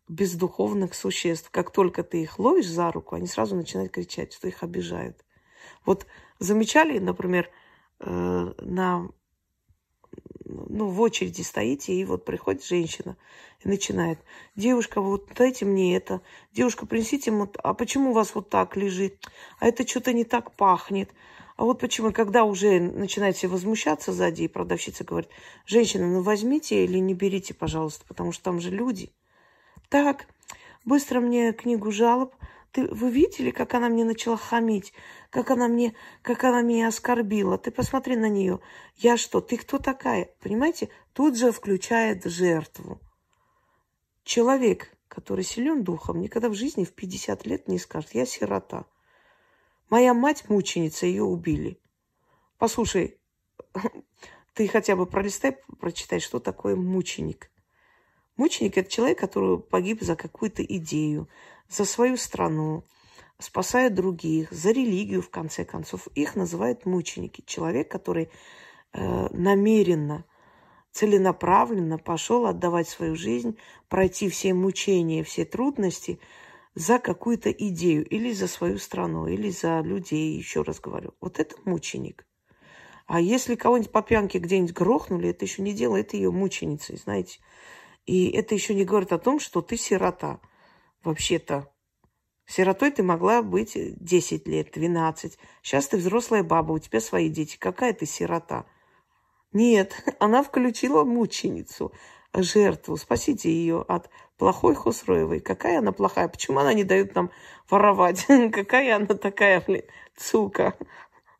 [0.09, 1.51] бездуховных существ.
[1.53, 5.25] Как только ты их ловишь за руку, они сразу начинают кричать, что их обижают.
[5.85, 6.05] Вот
[6.40, 7.49] замечали, например,
[8.01, 9.09] э, на
[10.49, 13.17] ну, в очереди стоите, и вот приходит женщина
[13.65, 14.19] и начинает.
[14.55, 16.21] Девушка, вот дайте мне это.
[16.53, 19.19] Девушка, принесите, вот, а почему у вас вот так лежит?
[19.59, 21.11] А это что-то не так пахнет.
[21.57, 25.31] А вот почему, когда уже начинает возмущаться сзади, и продавщица говорит,
[25.65, 29.11] женщина, ну возьмите или не берите, пожалуйста, потому что там же люди.
[29.89, 30.27] Так,
[30.85, 32.35] быстро мне книгу жалоб.
[32.77, 34.93] Ты, вы видели, как она мне начала хамить?
[35.31, 37.57] как она мне, как она меня оскорбила.
[37.57, 38.61] Ты посмотри на нее.
[38.97, 40.31] Я что, ты кто такая?
[40.43, 40.91] Понимаете?
[41.15, 43.01] Тут же включает жертву.
[44.25, 48.85] Человек, который силен духом, никогда в жизни в 50 лет не скажет, я сирота.
[49.89, 51.81] Моя мать мученица, ее убили.
[52.59, 53.19] Послушай,
[54.53, 57.51] ты хотя бы пролистай, прочитай, что такое мученик.
[58.37, 61.27] Мученик– это человек, который погиб за какую-то идею,
[61.68, 62.85] за свою страну,
[63.38, 66.07] спасая других, за религию, в конце концов.
[66.14, 67.42] Их называют мученики.
[67.46, 68.31] Человек, который
[68.92, 70.24] э, намеренно,
[70.92, 76.18] целенаправленно пошел отдавать свою жизнь, пройти все мучения, все трудности
[76.74, 81.14] за какую-то идею или за свою страну, или за людей, еще раз говорю.
[81.20, 82.26] Вот это мученик.
[83.07, 87.38] А если кого-нибудь по пьянке где-нибудь грохнули, это еще не делает ее мученицей, знаете.
[88.05, 90.40] И это еще не говорит о том, что ты сирота.
[91.07, 91.73] Вообще-то
[92.47, 95.38] Сиротой ты могла быть 10 лет, 12.
[95.62, 97.57] Сейчас ты взрослая баба, у тебя свои дети.
[97.59, 98.66] Какая ты сирота?
[99.53, 101.92] Нет, она включила мученицу,
[102.35, 102.97] жертву.
[102.97, 105.38] Спасите ее от плохой Хусроевой.
[105.38, 106.27] Какая она плохая?
[106.27, 107.31] Почему она не дает нам
[107.71, 108.27] воровать?
[108.53, 109.83] Какая она такая, блин,
[110.16, 110.77] сука?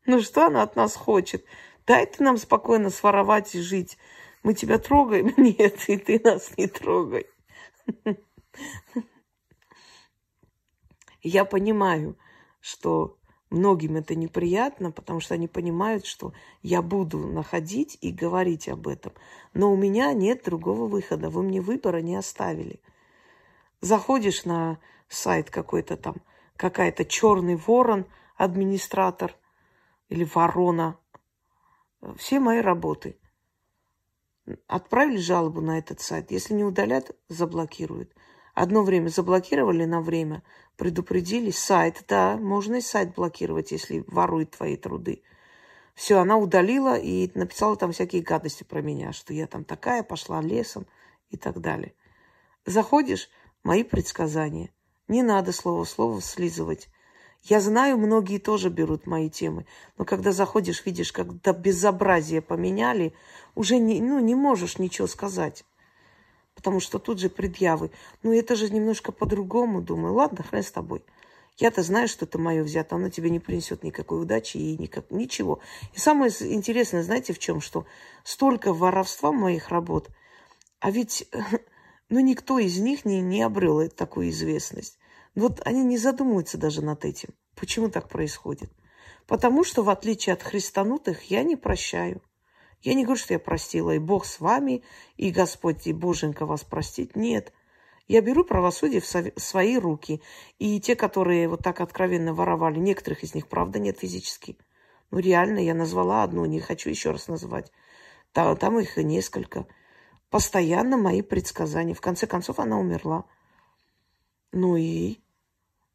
[0.07, 1.45] Ну что она от нас хочет?
[1.89, 3.99] Дай ты нам спокойно своровать и жить.
[4.45, 5.35] Мы тебя трогаем?
[5.37, 7.27] Нет, и ты нас не трогай.
[11.29, 12.17] Я понимаю,
[12.61, 13.19] что
[13.51, 19.13] многим это неприятно, потому что они понимают, что я буду находить и говорить об этом.
[19.53, 21.29] Но у меня нет другого выхода.
[21.29, 22.81] Вы мне выбора не оставили.
[23.81, 26.15] Заходишь на сайт какой-то там,
[26.57, 29.35] какая-то черный ворон, администратор
[30.09, 30.97] или ворона.
[32.19, 33.19] Все мои работы.
[34.69, 36.31] Отправили жалобу на этот сайт.
[36.31, 38.13] Если не удалят, заблокируют.
[38.57, 40.43] Одно время заблокировали на время,
[40.79, 41.51] предупредили.
[41.51, 45.23] Сайт, да, можно и сайт блокировать, если ворует твои труды.
[45.95, 50.41] Все, она удалила и написала там всякие гадости про меня, что я там такая, пошла
[50.41, 50.87] лесом
[51.29, 51.93] и так далее.
[52.65, 53.29] Заходишь,
[53.63, 54.71] мои предсказания.
[55.07, 56.89] Не надо слово-слово слизывать.
[57.43, 59.67] Я знаю, многие тоже берут мои темы,
[59.99, 63.13] но когда заходишь, видишь, когда безобразие поменяли,
[63.55, 65.67] уже не, ну, не можешь ничего сказать
[66.57, 67.93] потому что тут же предъявы.
[68.25, 70.15] Ну, это же немножко по-другому, думаю.
[70.15, 71.05] Ладно, хрен с тобой.
[71.59, 75.61] Я-то знаю, что это мое взято, оно тебе не принесет никакой удачи и никак, ничего.
[75.95, 77.61] И самое интересное, знаете, в чем?
[77.61, 77.87] Что
[78.25, 80.11] столько воровства моих работ,
[80.81, 81.29] а ведь
[82.11, 84.99] ну, никто из них не, не обрел такую известность.
[85.35, 87.31] Вот они не задумываются даже над этим.
[87.55, 88.71] Почему так происходит?
[89.27, 92.23] Потому что, в отличие от христанутых, я не прощаю.
[92.83, 94.83] Я не говорю, что я простила, и Бог с вами,
[95.17, 97.17] и Господь, и Боженька вас простит.
[97.17, 97.53] Нет.
[98.09, 100.23] Я беру правосудие в свои руки.
[100.59, 104.57] И те, которые вот так откровенно воровали, некоторых из них, правда, нет физически.
[105.11, 107.73] Ну, реально, я назвала одну, не хочу еще раз называть.
[108.33, 109.67] Там, там их несколько.
[110.31, 111.95] Постоянно мои предсказания.
[111.95, 113.25] В конце концов, она умерла.
[114.53, 115.19] Ну и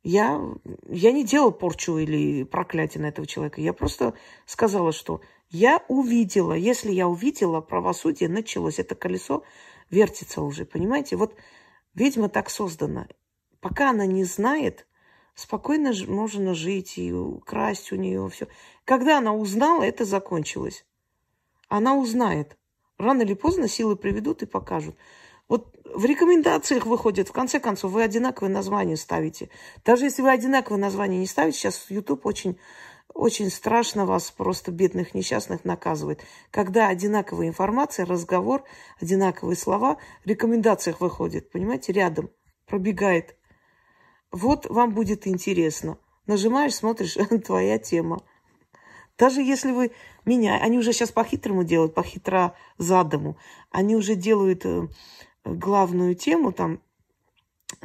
[0.04, 0.41] я,
[0.89, 3.62] я не делала порчу или проклятие на этого человека.
[3.62, 6.54] Я просто сказала, что я увидела.
[6.54, 8.80] Если я увидела, правосудие началось.
[8.80, 9.43] Это колесо
[9.89, 11.18] вертится уже, понимаете?
[11.18, 11.36] Вот
[11.93, 13.08] ведьма так создана.
[13.60, 14.88] Пока она не знает,
[15.36, 18.47] спокойно можно жить и украсть у нее все.
[18.86, 20.84] Когда она узнала, это закончилось.
[21.68, 22.58] Она узнает.
[22.97, 24.95] Рано или поздно силы приведут и покажут.
[25.52, 29.49] Вот в рекомендациях выходит, в конце концов, вы одинаковые названия ставите.
[29.84, 32.58] Даже если вы одинаковые названия не ставите, сейчас YouTube очень,
[33.14, 36.22] очень страшно вас, просто бедных несчастных, наказывает.
[36.52, 38.64] Когда одинаковая информация, разговор,
[39.02, 42.30] одинаковые слова в рекомендациях выходит, понимаете, рядом
[42.66, 43.36] пробегает.
[44.32, 45.97] Вот вам будет интересно.
[46.28, 48.24] Нажимаешь, смотришь, твоя тема.
[49.18, 49.91] Даже если вы
[50.24, 50.60] меня...
[50.62, 53.38] Они уже сейчас по-хитрому делают, по-хитро задому.
[53.70, 54.88] Они уже делают э,
[55.43, 56.81] главную тему, там,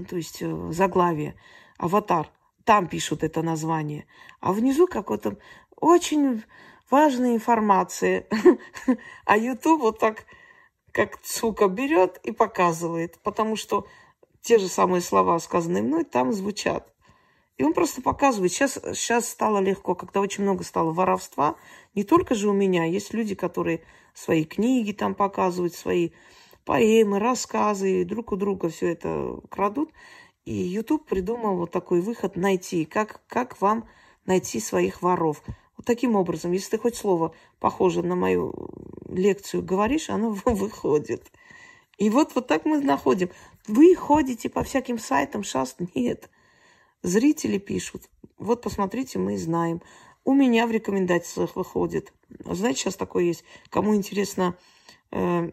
[0.09, 1.37] то есть э, заглавие,
[1.79, 2.31] аватар,
[2.65, 4.07] там пишут это название.
[4.41, 5.39] А внизу какой-то
[5.77, 6.43] очень
[6.91, 8.27] важная информация.
[9.25, 10.25] А YouTube вот так,
[10.93, 13.19] как сука, берет и показывает.
[13.23, 13.87] Потому что
[14.41, 16.93] те же самые слова, сказанные мной, там звучат.
[17.57, 18.53] И он просто показывает.
[18.53, 21.57] Сейчас, сейчас стало легко, когда очень много стало воровства.
[21.95, 22.85] Не только же у меня.
[22.85, 23.83] Есть люди, которые
[24.13, 26.11] свои книги там показывают, свои
[26.67, 29.91] поэмы, рассказы, друг у друга все это крадут.
[30.45, 33.89] И YouTube придумал вот такой выход найти, как, как вам
[34.27, 35.43] найти своих воров.
[35.77, 38.53] Вот таким образом, если ты хоть слово похоже на мою
[39.09, 41.31] лекцию говоришь, оно выходит.
[41.99, 43.31] И вот, вот так мы находим.
[43.67, 46.29] Вы ходите по всяким сайтам, шаст, нет.
[47.03, 48.03] Зрители пишут.
[48.39, 49.83] Вот посмотрите, мы знаем.
[50.25, 52.13] У меня в рекомендациях выходит.
[52.45, 53.45] Знаете, сейчас такое есть.
[53.71, 54.57] Кому интересно
[55.13, 55.51] э,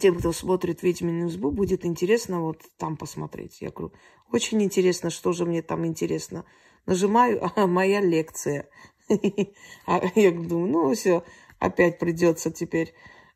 [0.00, 3.60] тем, кто смотрит «Ведьмину избу», будет интересно вот там посмотреть.
[3.60, 3.92] Я говорю,
[4.30, 6.44] очень интересно, что же мне там интересно.
[6.86, 8.68] Нажимаю, а моя лекция.
[9.86, 11.24] А я думаю, ну все,
[11.58, 12.92] опять придется теперь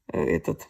[0.08, 0.68] э, этот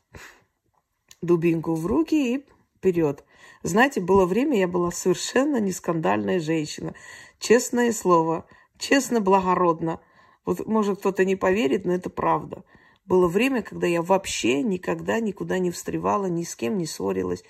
[1.20, 3.24] дубинку в руки и вперед.
[3.64, 6.94] Знаете, было время, я была совершенно не скандальная женщина.
[7.38, 8.46] Честное слово,
[8.78, 10.00] честно, благородно.
[10.44, 12.64] Вот, может, кто-то не поверит, но это правда.
[13.12, 17.44] Было время, когда я вообще никогда никуда не встревала, ни с кем не ссорилась.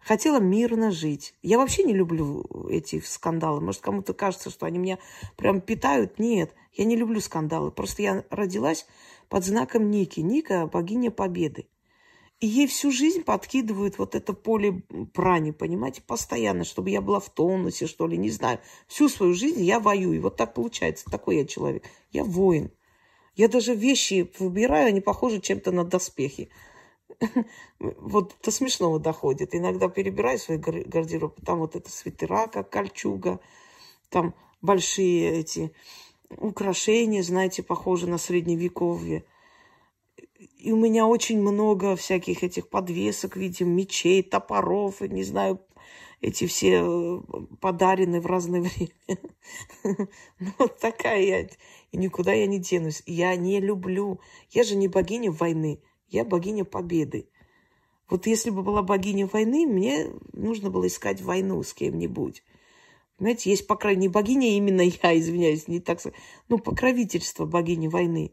[0.00, 1.34] Хотела мирно жить.
[1.42, 3.60] Я вообще не люблю эти скандалы.
[3.60, 4.98] Может, кому-то кажется, что они меня
[5.36, 6.18] прям питают.
[6.18, 7.70] Нет, я не люблю скандалы.
[7.70, 8.86] Просто я родилась
[9.28, 10.20] под знаком Ники.
[10.20, 11.66] Ника– богиня победы.
[12.40, 17.28] И ей всю жизнь подкидывают вот это поле брани, понимаете, постоянно, чтобы я была в
[17.28, 18.60] тонусе, что ли, не знаю.
[18.86, 20.22] Всю свою жизнь я воюю.
[20.22, 21.04] Вот так получается.
[21.10, 21.84] Такой я человек.
[22.12, 22.70] Я воин.
[23.34, 26.50] Я даже вещи выбираю, они похожи чем-то на доспехи.
[27.78, 29.54] Вот до смешного доходит.
[29.54, 33.40] Иногда перебираю свой гардероб, там вот это свитера, как кольчуга,
[34.08, 35.72] там большие эти
[36.30, 39.24] украшения, знаете, похожи на средневековье.
[40.58, 45.60] И у меня очень много всяких этих подвесок, видим, мечей, топоров, и не знаю,
[46.22, 47.20] эти все э,
[47.60, 50.08] подарены в разное время.
[50.38, 51.40] Ну, вот такая я.
[51.90, 53.02] И никуда я не денусь.
[53.06, 54.20] Я не люблю.
[54.50, 55.82] Я же не богиня войны.
[56.08, 57.28] Я богиня победы.
[58.08, 62.44] Вот если бы была богиня войны, мне нужно было искать войну с кем-нибудь.
[63.16, 65.98] Понимаете, есть, по крайней мере, богиня именно я, извиняюсь, не так.
[66.48, 68.32] Ну, покровительство богини войны.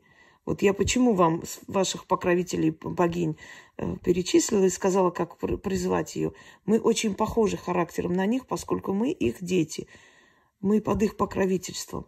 [0.50, 3.38] Вот я почему вам ваших покровителей богинь
[3.78, 6.34] э, перечислила и сказала, как призвать ее.
[6.66, 9.88] Мы очень похожи характером на них, поскольку мы их дети.
[10.60, 12.08] Мы под их покровительством.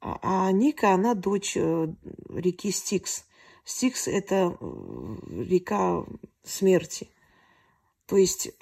[0.00, 1.88] А, а Ника, она дочь э,
[2.30, 3.26] реки Стикс.
[3.62, 6.06] Стикс– это э, река
[6.44, 7.10] смерти.
[8.06, 8.52] То есть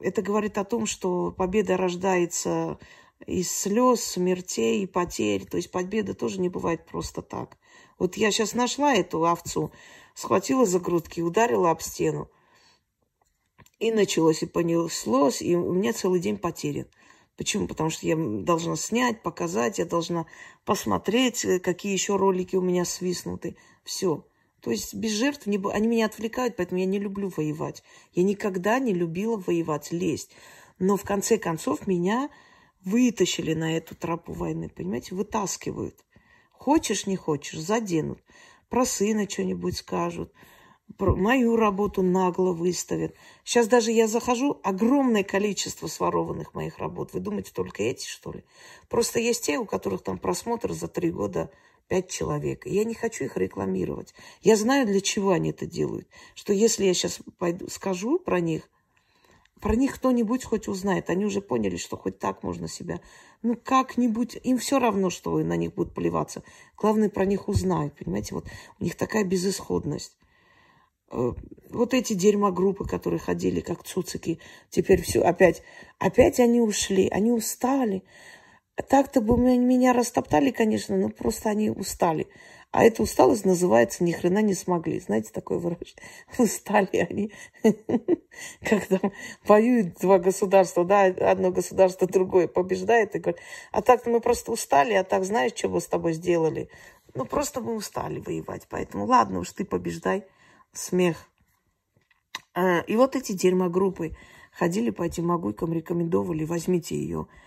[0.00, 2.80] это говорит о том, что победа рождается
[3.24, 5.46] из слез, смертей, потерь.
[5.46, 7.56] То есть победа тоже не бывает просто так.
[7.98, 9.72] Вот я сейчас нашла эту овцу,
[10.14, 12.30] схватила за грудки, ударила об стену.
[13.78, 16.86] И началось, и понеслось, и у меня целый день потерян.
[17.36, 17.68] Почему?
[17.68, 20.26] Потому что я должна снять, показать, я должна
[20.64, 23.56] посмотреть, э, какие еще ролики у меня свистнуты.
[23.84, 24.26] Все.
[24.60, 25.60] То есть без жертв не...
[25.70, 27.82] они меня отвлекают, поэтому я не люблю воевать.
[28.12, 30.30] Я никогда не любила воевать, лезть.
[30.78, 32.30] Но в конце концов меня
[32.84, 36.05] вытащили на эту тропу войны, понимаете, вытаскивают.
[36.58, 38.20] Хочешь, не хочешь, заденут.
[38.68, 40.32] Про сына что-нибудь скажут,
[40.98, 43.14] про мою работу нагло выставят.
[43.44, 47.12] Сейчас даже я захожу, огромное количество сворованных моих работ.
[47.12, 48.44] Вы думаете, только эти, что ли?
[48.88, 51.50] Просто есть те, у которых там просмотр за три года
[51.88, 52.66] пять человек.
[52.66, 54.14] Я не хочу их рекламировать.
[54.40, 56.08] Я знаю, для чего они это делают.
[56.34, 58.68] Что если я сейчас пойду, скажу про них,
[59.60, 61.08] про них кто-нибудь хоть узнает.
[61.10, 63.00] Они уже поняли, что хоть так можно себя...
[63.42, 64.38] Ну, как-нибудь...
[64.42, 66.42] Им все равно, что на них будут плеваться.
[66.76, 67.94] Главное, про них узнают.
[67.96, 68.46] Понимаете, вот
[68.78, 70.16] у них такая безысходность.
[71.10, 71.32] Э,
[71.70, 74.40] вот эти дерьмогруппы, которые ходили как цуцики,
[74.70, 75.62] теперь все опять...
[75.98, 78.04] Опять они ушли, они устали.
[78.88, 82.26] Так-то бы меня растоптали, конечно, но просто они устали.
[82.76, 85.00] А эта усталость называется «ни хрена не смогли».
[85.00, 85.96] Знаете такое выражение?
[86.38, 87.32] Устали они.
[88.60, 89.00] Когда
[89.46, 93.40] воюют два государства, да, одно государство другое побеждает и говорит,
[93.72, 96.68] а так мы просто устали, а так знаешь, что мы с тобой сделали?
[97.14, 100.26] Ну, просто мы устали воевать, поэтому ладно уж ты побеждай.
[100.74, 101.30] Смех.
[102.52, 104.18] А, и вот эти дерьмогруппы
[104.52, 107.45] ходили по этим могуйкам, рекомендовали, возьмите ее Э,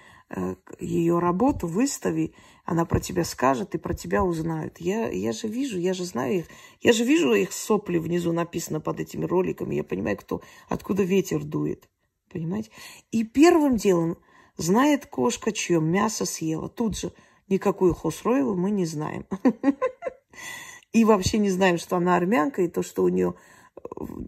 [0.79, 2.33] ее работу, выстави,
[2.65, 4.79] она про тебя скажет и про тебя узнают.
[4.79, 6.45] Я, я же вижу, я же знаю их,
[6.81, 11.43] я же вижу их сопли внизу написано под этими роликами, я понимаю, кто, откуда ветер
[11.43, 11.89] дует,
[12.31, 12.69] понимаете?
[13.11, 14.17] И первым делом
[14.57, 16.69] знает кошка, чье мясо съела.
[16.69, 17.11] Тут же
[17.47, 19.25] никакую Хосроеву мы не знаем.
[20.93, 23.35] И вообще не знаем, что она армянка, и то, что у нее
[23.75, 23.79] э,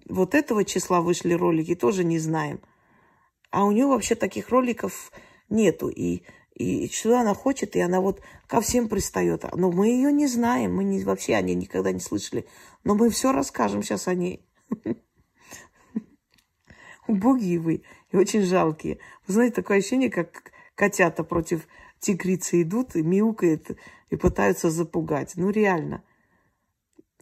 [0.08, 2.60] вот этого числа вышли ролики, тоже не знаем.
[3.49, 5.12] А у нее вообще таких роликов
[5.52, 5.89] нету.
[5.89, 6.24] И,
[6.56, 9.43] и что она хочет, и она вот ко всем пристает.
[9.56, 12.47] Но мы ее не знаем, мы не, вообще о ней никогда не слышали.
[12.84, 14.47] Но мы все расскажем сейчас о ней.
[17.08, 18.99] Убогие вы и очень жалкие.
[19.28, 21.68] Вы знаете, такое ощущение, как котята против
[21.99, 23.72] тигрицы идут и мяукают
[24.10, 25.34] и пытаются запугать.
[25.36, 26.04] Ну, реально.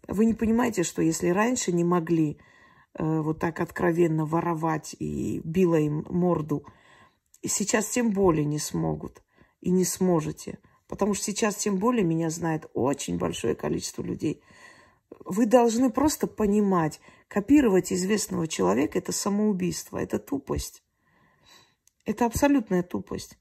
[0.07, 2.39] Вы не понимаете, что если раньше не могли
[2.97, 6.65] э, вот так откровенно воровать и била им морду–
[7.41, 9.23] и сейчас тем более не смогут
[9.61, 10.59] и не сможете.
[10.87, 14.41] Потому что сейчас тем более меня знает очень большое количество людей.
[15.25, 20.83] Вы должны просто понимать, копировать известного человека– это самоубийство, это тупость.
[22.05, 23.37] Это абсолютная тупость.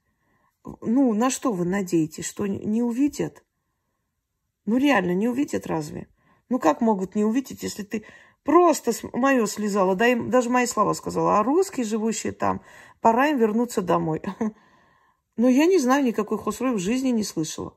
[0.82, 2.26] Ну, на что вы надеетесь?
[2.26, 3.44] Что не увидят?
[4.66, 6.08] Ну, реально, не увидят разве?
[6.50, 8.04] Ну, как могут не увидеть, если ты
[8.48, 12.62] просто мое слезала, да, им даже мои слова сказала, а русские, живущие там,
[13.02, 14.22] пора им вернуться домой.
[15.36, 17.76] Но я не знаю, никакой хосрой в жизни не слышала.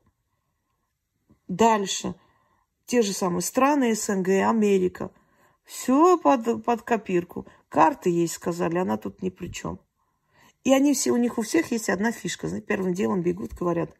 [1.46, 2.14] Дальше.
[2.86, 5.10] Те же самые страны СНГ, Америка.
[5.62, 7.46] Все под, под копирку.
[7.68, 9.78] Карты есть, сказали, она тут ни при чем.
[10.64, 12.48] И они все, у них у всех есть одна фишка.
[12.48, 13.94] Знаете, первым делом бегут, говорят,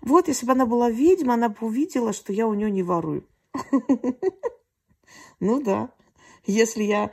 [0.00, 3.28] вот, если бы она была ведьма, она бы увидела, что я у нее не ворую.
[5.40, 5.92] Ну да.
[6.48, 7.12] Если я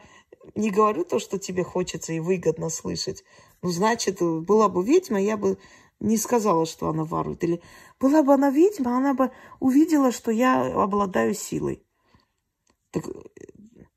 [0.55, 3.25] не говорю то, что тебе хочется и выгодно слышать.
[3.61, 5.57] Ну, значит, была бы ведьма, я бы
[5.99, 7.43] не сказала, что она ворует.
[7.43, 7.61] Или
[7.99, 11.83] была бы она ведьма, она бы увидела, что я обладаю силой.
[12.91, 13.05] Так,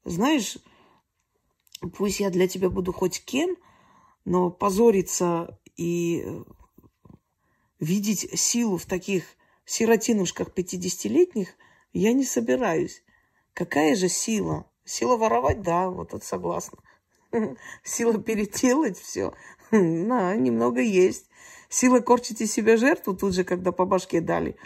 [0.04, 0.58] знаешь,
[1.96, 3.56] пусть я для тебя буду хоть кем,
[4.24, 6.26] но позориться и
[7.78, 9.24] видеть силу в таких
[9.66, 11.54] сиротинушках 50-летних
[11.92, 13.04] я не собираюсь.
[13.52, 14.68] Какая же сила?
[14.88, 16.78] Сила воровать, да, вот это согласна.
[17.84, 19.34] Сила переделать все,
[19.70, 21.28] да, немного есть.
[21.68, 24.56] Сила корчить из себя жертву тут же, когда по башке дали.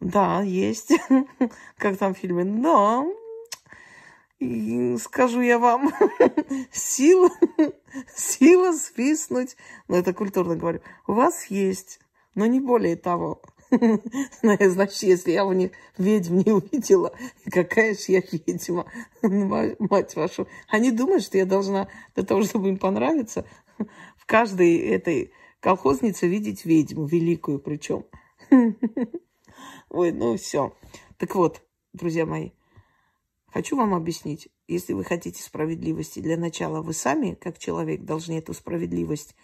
[0.00, 0.94] Да, есть.
[1.76, 3.12] Как там в фильме.
[4.38, 5.92] И скажу я вам,
[6.72, 7.28] сила,
[8.16, 9.58] сила свистнуть,
[9.88, 12.00] ну это культурно говорю, у вас есть,
[12.34, 13.42] но не более того.
[14.42, 17.12] Ну, значит, если я в них ведьм не увидела,
[17.50, 18.86] какая же я ведьма,
[19.78, 20.48] мать вашу.
[20.68, 23.44] Они думают, что я должна для того, чтобы им понравиться,
[24.16, 28.06] в каждой этой колхознице видеть ведьму, великую причем.
[29.90, 30.74] Ой, ну все.
[31.16, 31.62] Так вот,
[31.92, 32.50] друзья мои,
[33.46, 34.48] хочу вам объяснить.
[34.66, 39.34] Если вы хотите справедливости, для начала вы сами, как человек, должны эту справедливость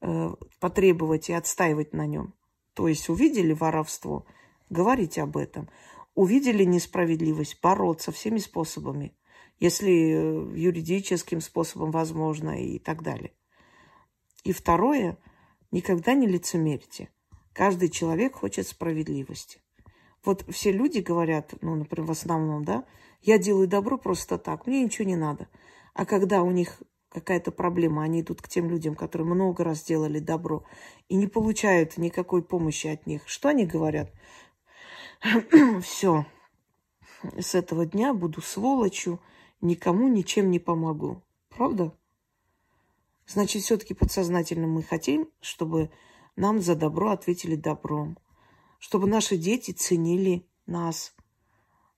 [0.00, 2.34] э, потребовать и отстаивать на нем.
[2.74, 4.26] То есть увидели воровство,
[4.70, 5.68] говорите об этом.
[6.14, 9.16] Увидели несправедливость, бороться всеми способами,
[9.58, 13.32] если э, юридическим способом возможно и так далее.
[14.44, 15.16] И второе,
[15.70, 17.08] никогда не лицемерьте.
[17.54, 19.60] Каждый человек хочет справедливости.
[20.24, 22.84] Вот все люди говорят, ну, например, в основном, да,
[23.22, 25.48] я делаю добро просто так, мне ничего не надо.
[25.94, 26.82] А когда у них
[27.12, 30.64] какая-то проблема, они идут к тем людям, которые много раз делали добро,
[31.08, 33.22] и не получают никакой помощи от них.
[33.26, 34.10] Что они говорят?
[35.82, 36.26] Все,
[37.38, 39.20] с этого дня буду сволочью,
[39.60, 41.22] никому ничем не помогу.
[41.50, 41.92] Правда?
[43.26, 45.90] Значит, все-таки подсознательно мы хотим, чтобы
[46.36, 48.18] нам за добро ответили добром.
[48.78, 51.14] Чтобы наши дети ценили нас.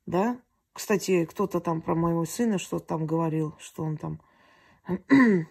[0.06, 0.40] Да?
[0.72, 4.20] Кстати, кто-то там про моего сына что-то там говорил, что он там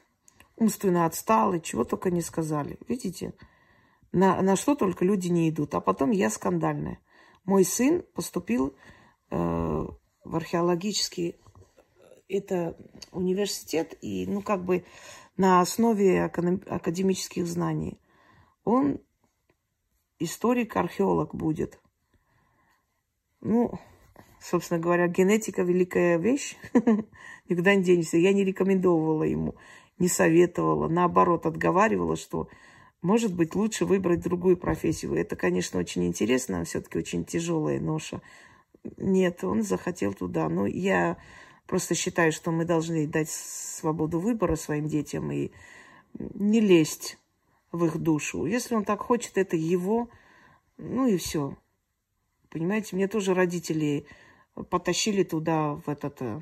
[0.56, 2.78] умственно отстал и чего только не сказали.
[2.88, 3.34] Видите?
[4.12, 5.74] На, на что только люди не идут.
[5.76, 7.00] А потом я скандальная.
[7.46, 8.76] Мой сын поступил
[9.30, 11.36] э, в археологический
[12.30, 12.78] это
[13.12, 14.86] университет, и, ну, как бы
[15.38, 18.00] на основе академических знаний.
[18.64, 19.00] Он
[20.20, 21.80] историк-археолог будет.
[23.42, 23.80] Ну,
[24.44, 26.58] собственно говоря, генетика великая вещь.
[27.50, 28.18] Никуда не денешься.
[28.18, 29.56] Я не рекомендовала ему,
[30.00, 30.90] не советовала.
[30.90, 32.50] Наоборот, отговаривала, что,
[33.02, 35.16] может быть, лучше выбрать другую профессию.
[35.16, 38.22] Это, конечно, очень интересно, все-таки очень тяжелая ноша.
[38.98, 40.50] Нет, он захотел туда.
[40.50, 41.18] Но я
[41.66, 45.52] просто считаю, что мы должны дать свободу выбора своим детям и
[46.20, 47.18] не лезть
[47.72, 48.46] в их душу.
[48.46, 50.10] Если он так хочет, это его,
[50.78, 51.56] ну и все.
[52.50, 54.06] Понимаете, мне тоже родители
[54.70, 56.42] потащили туда, в этот э,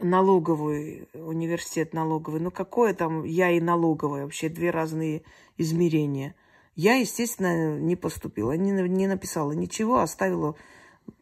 [0.00, 2.40] налоговый, университет налоговый.
[2.40, 5.22] Ну, какое там я и налоговая, вообще две разные
[5.56, 6.34] измерения.
[6.76, 10.56] Я, естественно, не поступила, не, не написала ничего, оставила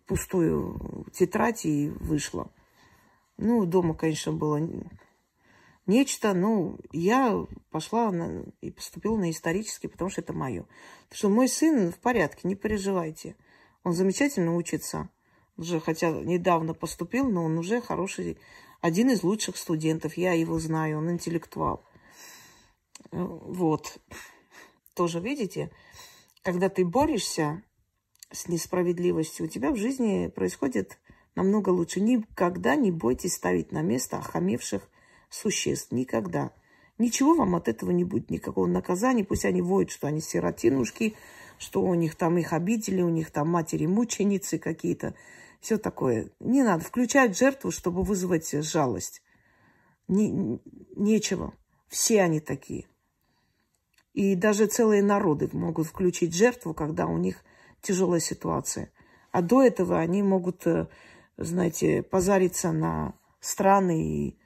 [0.06, 2.50] пустую тетрадь и вышла.
[3.38, 4.60] Ну, дома, конечно, было
[5.86, 10.66] нечто, но я пошла на, и поступила на исторический, потому что это мое.
[11.08, 13.36] Потому что мой сын в порядке, не переживайте.
[13.88, 15.08] Он замечательно учится.
[15.56, 18.36] Уже, хотя недавно поступил, но он уже хороший,
[18.82, 20.18] один из лучших студентов.
[20.18, 21.82] Я его знаю, он интеллектуал.
[23.10, 23.98] Вот.
[24.92, 25.70] Тоже, видите,
[26.42, 27.62] когда ты борешься
[28.30, 30.98] с несправедливостью, у тебя в жизни происходит
[31.34, 32.02] намного лучше.
[32.02, 34.86] Никогда не бойтесь ставить на место охамевших
[35.30, 35.92] существ.
[35.92, 36.52] Никогда.
[36.98, 39.24] Ничего вам от этого не будет, никакого наказания.
[39.24, 41.16] Пусть они воют, что они сиротинушки,
[41.58, 45.14] что у них там их обидели, у них там матери-мученицы какие-то.
[45.60, 46.30] Все такое.
[46.40, 49.22] Не надо включать жертву, чтобы вызвать жалость.
[50.06, 50.60] Не,
[50.96, 51.52] нечего.
[51.88, 52.86] Все они такие.
[54.14, 57.44] И даже целые народы могут включить жертву, когда у них
[57.82, 58.90] тяжелая ситуация.
[59.30, 60.88] А до этого они могут, э,
[61.36, 64.38] знаете, позариться на страны и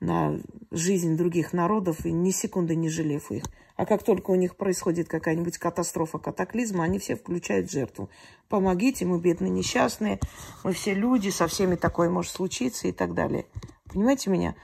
[0.00, 0.40] на
[0.70, 3.44] жизнь других народов, и ни секунды не жалев их.
[3.76, 8.10] А как только у них происходит какая-нибудь катастрофа, катаклизма, они все включают жертву.
[8.48, 10.20] Помогите, мы бедные несчастные,
[10.64, 13.46] мы все люди, со всеми такое может случиться и так далее.
[13.86, 14.54] Понимаете меня?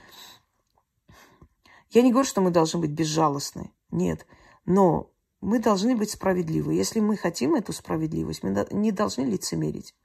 [1.89, 3.71] Я не говорю, что мы должны быть безжалостны.
[3.89, 4.25] Нет.
[4.65, 5.09] Но
[5.41, 6.73] мы должны быть справедливы.
[6.73, 9.95] Если мы хотим эту справедливость, мы не должны лицемерить.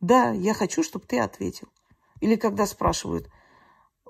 [0.00, 1.68] Да, я хочу, чтобы ты ответил.
[2.20, 3.28] Или когда спрашивают,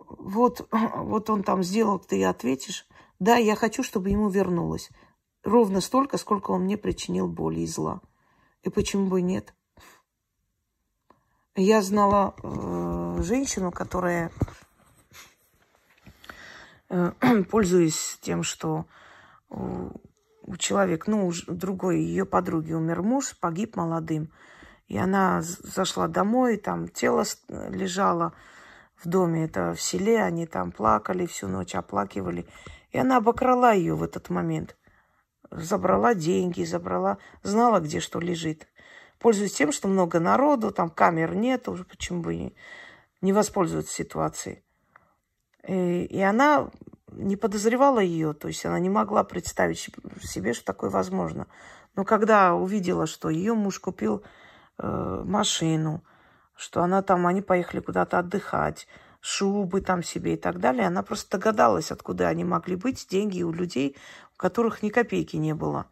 [0.08, 2.86] вот, вот он там сделал, ты ответишь.
[3.18, 4.90] Да, я хочу, чтобы ему вернулось.
[5.42, 8.00] Ровно столько, сколько он мне причинил боли и зла.
[8.62, 9.54] И почему бы нет?
[11.56, 14.30] Я знала э, женщину, которая,
[16.88, 17.12] э,
[17.50, 18.86] пользуясь тем, что
[19.48, 19.90] у,
[20.42, 24.30] у человека, ну, у другой ее подруги умер муж, погиб молодым.
[24.86, 28.32] И она зашла домой, там тело лежало,
[29.02, 32.46] в доме, это в селе, они там плакали всю ночь, оплакивали.
[32.90, 34.76] И она обокрала ее в этот момент.
[35.50, 38.68] Забрала деньги, забрала, знала, где что лежит.
[39.18, 42.54] Пользуясь тем, что много народу, там камер нет, уже почему бы не,
[43.20, 44.62] не воспользоваться ситуацией.
[45.66, 46.70] И, и она
[47.12, 49.90] не подозревала ее, то есть она не могла представить
[50.22, 51.46] себе, что такое возможно.
[51.96, 54.22] Но когда увидела, что ее муж купил
[54.78, 56.04] э, машину,
[56.58, 58.88] что она там, они поехали куда-то отдыхать,
[59.20, 60.88] шубы там себе и так далее.
[60.88, 63.96] Она просто догадалась, откуда они могли быть, деньги у людей,
[64.34, 65.86] у которых ни копейки не было.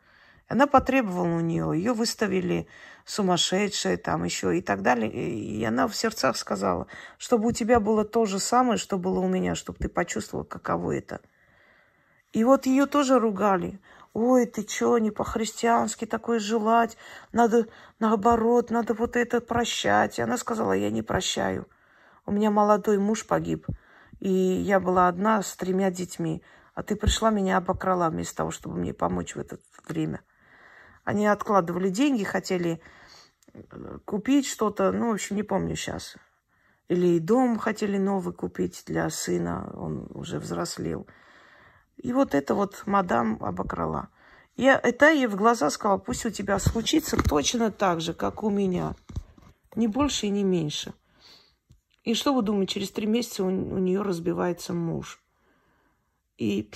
[0.49, 2.67] Она потребовала у нее, ее выставили
[3.05, 5.11] сумасшедшие там еще и так далее.
[5.11, 9.29] И она в сердцах сказала, чтобы у тебя было то же самое, что было у
[9.29, 11.21] меня, чтобы ты почувствовал, каково это.
[12.33, 13.81] И вот ее тоже ругали
[14.17, 16.97] ой, ты что, не по-христиански такое желать,
[17.33, 17.67] надо
[17.99, 20.19] наоборот, надо вот это прощать.
[20.19, 21.69] И она сказала, я не прощаю.
[22.25, 23.67] У меня молодой муж погиб,
[24.19, 26.43] и я была одна с тремя детьми,
[26.75, 30.23] а ты пришла, меня обокрала вместо того, чтобы мне помочь в это время.
[31.05, 32.81] Они откладывали деньги, хотели
[33.53, 36.17] э, купить что-то, ну, в общем, не помню сейчас.
[36.89, 41.07] Или дом хотели новый купить для сына, он уже взрослел.
[41.97, 44.09] И вот это вот мадам обокрала.
[44.57, 48.51] Я это ей в глаза сказала, пусть у тебя случится точно так же, как у
[48.51, 48.95] меня.
[49.75, 50.95] Не больше и не меньше.
[52.05, 55.21] И что вы думаете, через три месяца у, у нее разбивается муж.
[56.39, 56.71] И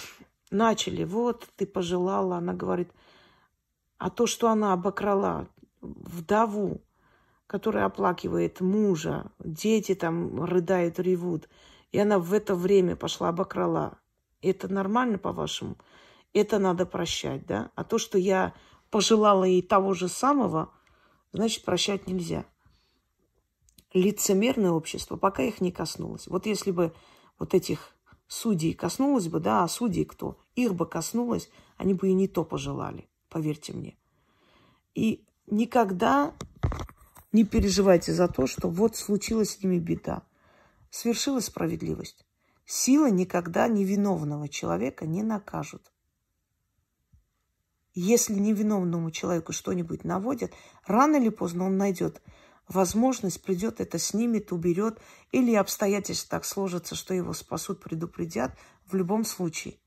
[0.51, 2.91] начали, вот, ты пожелала, она говорит,
[3.99, 5.49] а то, что она обокрала
[5.81, 6.81] вдову,
[7.47, 11.49] которая оплакивает мужа, дети там рыдают, ревут,
[11.93, 13.99] и она в это время пошла обокрала,
[14.43, 15.77] это нормально, по-вашему?
[16.33, 17.71] Это надо прощать, да?
[17.75, 18.55] А то, что я
[18.91, 20.73] пожелала ей того же самого,
[21.33, 22.45] значит, прощать нельзя.
[23.93, 26.29] Лицемерное общество пока их не коснулось.
[26.29, 26.93] Вот если бы
[27.39, 27.95] вот этих
[28.29, 30.39] судей коснулось бы, да, а судей кто?
[30.55, 33.97] Их бы коснулось, они бы и не то пожелали, поверьте мне.
[34.95, 36.35] И никогда
[37.33, 40.23] не переживайте за то, что вот случилась с ними беда.
[40.91, 42.25] Свершилась справедливость.
[42.73, 45.91] Сила никогда невиновного человека не накажут.
[47.95, 50.53] Если невиновному человеку что-нибудь наводят,
[50.87, 52.23] рано или поздно он найдет
[52.69, 55.01] возможность, придет, это снимет, уберет,
[55.33, 58.57] или обстоятельства так сложатся, что его спасут, предупредят,
[58.87, 59.81] в любом случае.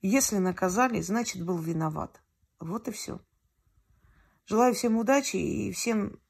[0.00, 2.22] Если наказали, значит, был виноват.
[2.60, 3.18] Вот и все.
[4.46, 6.20] Желаю всем удачи и всем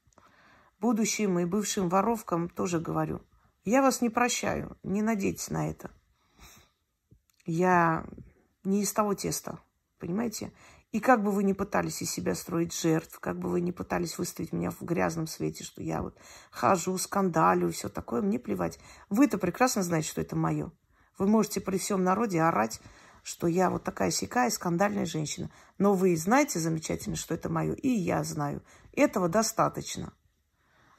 [0.79, 3.21] будущим и бывшим воровкам тоже говорю.
[3.65, 5.89] Я вас не прощаю, не надейтесь на это.
[7.45, 8.05] Я
[8.63, 9.59] не из того теста,
[9.99, 10.51] понимаете?
[10.91, 14.17] И как бы вы ни пытались из себя строить жертв, как бы вы ни пытались
[14.17, 16.17] выставить меня в грязном свете, что я вот
[16.51, 18.79] хожу, скандалю все такое, мне плевать.
[19.09, 20.71] Вы-то прекрасно знаете, что это мое.
[21.17, 22.79] Вы можете при всем народе орать,
[23.23, 25.49] что я вот такая сякая скандальная женщина.
[25.77, 28.61] Но вы знаете замечательно, что это мое, и я знаю.
[28.91, 30.13] Этого достаточно.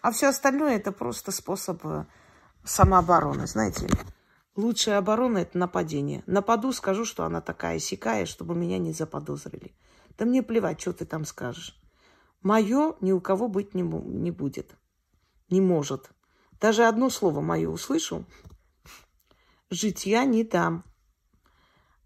[0.01, 2.07] А все остальное это просто способ э,
[2.65, 3.89] самообороны, знаете.
[4.57, 6.23] Лучшая оборона– это нападение.
[6.27, 9.75] Нападу, скажу, что она такая сякая, чтобы меня не заподозрили.
[10.17, 11.81] Да мне плевать, что ты там скажешь.
[12.43, 14.77] Мое ни у кого быть не, не будет.
[15.51, 16.11] Не может.
[16.61, 18.25] Даже одно слово мое услышу,
[19.71, 20.85] жить я не дам.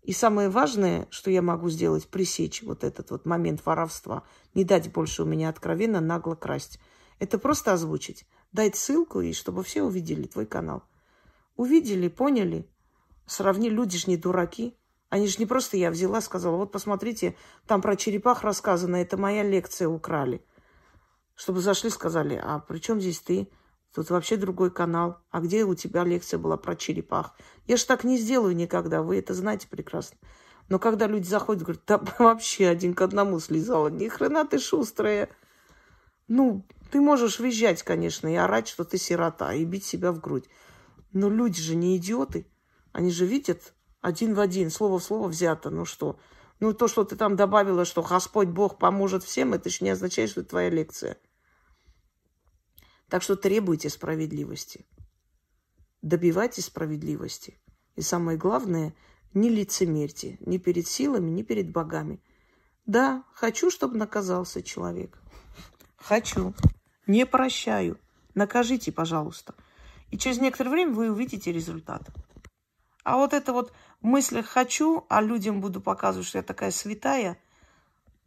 [0.02, 4.22] И самое важное, что я могу сделать, пресечь вот этот вот момент воровства,
[4.54, 6.80] не дать больше у меня откровенно нагло красть.
[7.18, 10.82] Это просто озвучить, дать ссылку, и чтобы все увидели твой канал.
[11.56, 12.68] Увидели, поняли,
[13.26, 13.74] сравнили.
[13.74, 14.76] Люди же не дураки.
[15.10, 17.34] Они же не просто я взяла, сказала, вот посмотрите,
[17.66, 20.44] там про черепах рассказано, это моя лекция украли.
[21.34, 23.48] Чтобы зашли, сказали, а при чем здесь ты?
[23.94, 25.18] Тут вообще другой канал.
[25.30, 27.34] А где у тебя лекция была про черепах?
[27.66, 30.18] Я же так не сделаю никогда, вы это знаете прекрасно.
[30.68, 33.88] Но когда люди заходят, говорят, да вообще один к одному слезала.
[33.88, 35.30] Ни хрена ты шустрая.
[36.26, 40.48] Ну, ты можешь визжать, конечно, и орать, что ты сирота, и бить себя в грудь.
[41.12, 42.46] Но люди же не идиоты.
[42.92, 45.70] Они же видят один в один, слово в слово взято.
[45.70, 46.18] Ну что?
[46.60, 50.30] Ну то, что ты там добавила, что Господь Бог поможет всем, это же не означает,
[50.30, 51.18] что это твоя лекция.
[53.08, 54.86] Так что требуйте справедливости.
[56.02, 57.60] Добивайтесь справедливости.
[57.96, 58.94] И самое главное,
[59.34, 62.22] не лицемерьте ни перед силами, ни перед богами.
[62.86, 65.18] Да, хочу, чтобы наказался человек.
[65.96, 66.54] Хочу.
[67.08, 67.98] Не прощаю.
[68.34, 69.54] Накажите, пожалуйста.
[70.10, 72.02] И через некоторое время вы увидите результат.
[73.02, 77.40] А вот это вот в мыслях «хочу», а людям буду показывать, что я такая святая,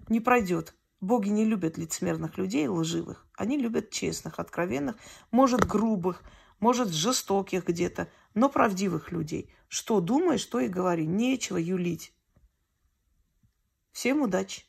[0.09, 0.73] не пройдет.
[0.99, 3.27] Боги не любят лицемерных людей, лживых.
[3.35, 4.95] Они любят честных, откровенных,
[5.29, 6.23] может, грубых,
[6.59, 9.53] может, жестоких где-то, но правдивых людей.
[9.67, 11.05] Что думаешь, что и говори.
[11.05, 12.13] Нечего юлить.
[13.91, 14.63] Всем удачи!